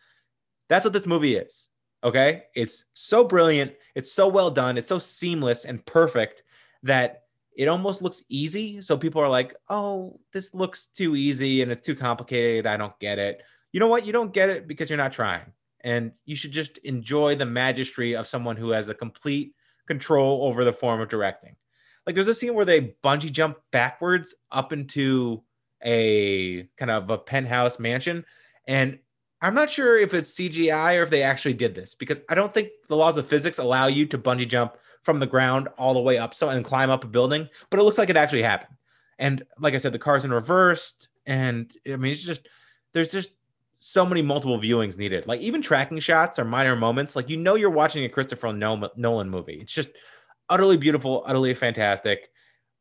That's 0.68 0.84
what 0.84 0.92
this 0.92 1.04
movie 1.04 1.36
is 1.36 1.66
Okay. 2.04 2.44
It's 2.54 2.84
so 2.94 3.24
brilliant. 3.24 3.72
It's 3.94 4.12
so 4.12 4.28
well 4.28 4.50
done. 4.50 4.78
It's 4.78 4.88
so 4.88 4.98
seamless 4.98 5.64
and 5.64 5.84
perfect 5.84 6.44
that 6.82 7.24
it 7.56 7.66
almost 7.66 8.02
looks 8.02 8.22
easy. 8.28 8.80
So 8.80 8.96
people 8.96 9.20
are 9.20 9.28
like, 9.28 9.54
oh, 9.68 10.20
this 10.32 10.54
looks 10.54 10.86
too 10.86 11.16
easy 11.16 11.62
and 11.62 11.72
it's 11.72 11.80
too 11.80 11.96
complicated. 11.96 12.66
I 12.66 12.76
don't 12.76 12.96
get 13.00 13.18
it. 13.18 13.42
You 13.72 13.80
know 13.80 13.88
what? 13.88 14.06
You 14.06 14.12
don't 14.12 14.32
get 14.32 14.48
it 14.48 14.68
because 14.68 14.88
you're 14.88 14.96
not 14.96 15.12
trying. 15.12 15.52
And 15.80 16.12
you 16.24 16.36
should 16.36 16.52
just 16.52 16.78
enjoy 16.78 17.34
the 17.34 17.44
magistry 17.44 18.18
of 18.18 18.28
someone 18.28 18.56
who 18.56 18.70
has 18.70 18.88
a 18.88 18.94
complete 18.94 19.54
control 19.86 20.44
over 20.44 20.64
the 20.64 20.72
form 20.72 21.00
of 21.00 21.08
directing. 21.08 21.56
Like 22.06 22.14
there's 22.14 22.28
a 22.28 22.34
scene 22.34 22.54
where 22.54 22.64
they 22.64 22.94
bungee 23.02 23.32
jump 23.32 23.58
backwards 23.72 24.36
up 24.52 24.72
into 24.72 25.42
a 25.84 26.62
kind 26.76 26.90
of 26.90 27.10
a 27.10 27.18
penthouse 27.18 27.78
mansion. 27.78 28.24
And 28.66 28.98
I'm 29.40 29.54
not 29.54 29.70
sure 29.70 29.96
if 29.96 30.14
it's 30.14 30.34
CGI 30.34 30.98
or 30.98 31.02
if 31.02 31.10
they 31.10 31.22
actually 31.22 31.54
did 31.54 31.74
this 31.74 31.94
because 31.94 32.20
I 32.28 32.34
don't 32.34 32.52
think 32.52 32.70
the 32.88 32.96
laws 32.96 33.18
of 33.18 33.28
physics 33.28 33.58
allow 33.58 33.86
you 33.86 34.06
to 34.06 34.18
bungee 34.18 34.48
jump 34.48 34.76
from 35.02 35.20
the 35.20 35.26
ground 35.26 35.68
all 35.78 35.94
the 35.94 36.00
way 36.00 36.18
up 36.18 36.34
so 36.34 36.48
and 36.48 36.64
climb 36.64 36.90
up 36.90 37.04
a 37.04 37.08
building, 37.08 37.48
but 37.70 37.78
it 37.78 37.84
looks 37.84 37.98
like 37.98 38.10
it 38.10 38.16
actually 38.16 38.42
happened. 38.42 38.76
And 39.18 39.42
like 39.58 39.74
I 39.74 39.78
said, 39.78 39.92
the 39.92 39.98
car's 39.98 40.24
in 40.24 40.32
reversed, 40.32 41.08
and 41.26 41.72
I 41.86 41.96
mean 41.96 42.12
it's 42.12 42.22
just 42.22 42.48
there's 42.92 43.12
just 43.12 43.30
so 43.78 44.04
many 44.04 44.22
multiple 44.22 44.58
viewings 44.58 44.98
needed. 44.98 45.26
Like 45.26 45.40
even 45.40 45.62
tracking 45.62 46.00
shots 46.00 46.38
are 46.38 46.44
minor 46.44 46.74
moments. 46.74 47.14
Like 47.14 47.28
you 47.28 47.36
know 47.36 47.54
you're 47.54 47.70
watching 47.70 48.04
a 48.04 48.08
Christopher 48.08 48.52
Nolan 48.52 49.30
movie. 49.30 49.60
It's 49.60 49.72
just 49.72 49.90
utterly 50.48 50.76
beautiful, 50.76 51.22
utterly 51.26 51.54
fantastic. 51.54 52.28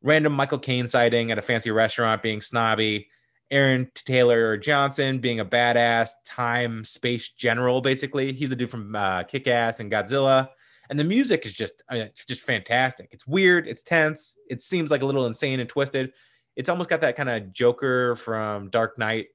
Random 0.02 0.32
Michael 0.32 0.58
Caine 0.58 0.88
sighting 0.88 1.30
at 1.30 1.38
a 1.38 1.42
fancy 1.42 1.70
restaurant 1.70 2.22
being 2.22 2.40
snobby 2.40 3.08
Aaron 3.50 3.90
Taylor 3.94 4.56
Johnson 4.56 5.18
being 5.18 5.40
a 5.40 5.44
badass 5.44 6.10
time 6.24 6.84
space 6.84 7.30
general, 7.30 7.80
basically. 7.80 8.32
He's 8.32 8.50
the 8.50 8.56
dude 8.56 8.70
from 8.70 8.94
uh, 8.94 9.22
Kick 9.24 9.46
Ass 9.46 9.80
and 9.80 9.90
Godzilla. 9.90 10.48
And 10.90 10.98
the 10.98 11.04
music 11.04 11.44
is 11.46 11.52
just, 11.52 11.82
just 12.26 12.42
fantastic. 12.42 13.08
It's 13.10 13.26
weird, 13.26 13.68
it's 13.68 13.82
tense, 13.82 14.38
it 14.48 14.62
seems 14.62 14.90
like 14.90 15.02
a 15.02 15.06
little 15.06 15.26
insane 15.26 15.60
and 15.60 15.68
twisted. 15.68 16.12
It's 16.56 16.68
almost 16.68 16.88
got 16.88 17.02
that 17.02 17.16
kind 17.16 17.28
of 17.28 17.52
Joker 17.52 18.16
from 18.16 18.70
Dark 18.70 18.98
Knight 18.98 19.26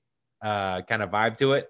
uh, 0.41 0.81
kind 0.81 1.01
of 1.01 1.11
vibe 1.11 1.37
to 1.37 1.53
it. 1.53 1.69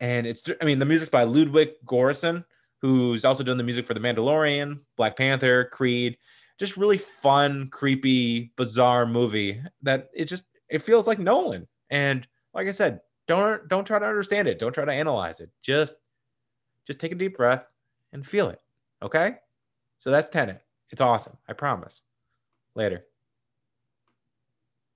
And 0.00 0.26
it's, 0.26 0.48
I 0.60 0.64
mean, 0.64 0.78
the 0.78 0.84
music's 0.84 1.10
by 1.10 1.24
Ludwig 1.24 1.70
Göransson, 1.86 2.44
who's 2.82 3.24
also 3.24 3.42
doing 3.42 3.58
the 3.58 3.64
music 3.64 3.86
for 3.86 3.94
The 3.94 4.00
Mandalorian, 4.00 4.78
Black 4.96 5.16
Panther, 5.16 5.64
Creed. 5.66 6.18
Just 6.58 6.76
really 6.76 6.98
fun, 6.98 7.68
creepy, 7.68 8.52
bizarre 8.56 9.06
movie 9.06 9.60
that 9.82 10.08
it 10.14 10.26
just 10.26 10.44
it 10.68 10.82
feels 10.82 11.06
like 11.06 11.18
Nolan. 11.18 11.66
And 11.90 12.26
like 12.54 12.66
I 12.66 12.72
said, 12.72 13.00
don't 13.26 13.66
don't 13.68 13.86
try 13.86 13.98
to 13.98 14.06
understand 14.06 14.48
it. 14.48 14.58
Don't 14.58 14.72
try 14.72 14.84
to 14.84 14.92
analyze 14.92 15.40
it. 15.40 15.50
Just 15.62 15.96
just 16.86 16.98
take 16.98 17.12
a 17.12 17.16
deep 17.16 17.36
breath 17.36 17.72
and 18.12 18.26
feel 18.26 18.48
it. 18.48 18.60
Okay? 19.02 19.36
So 19.98 20.10
that's 20.10 20.30
Tenet. 20.30 20.62
It's 20.90 21.00
awesome. 21.00 21.36
I 21.48 21.52
promise. 21.52 22.02
Later. 22.74 23.04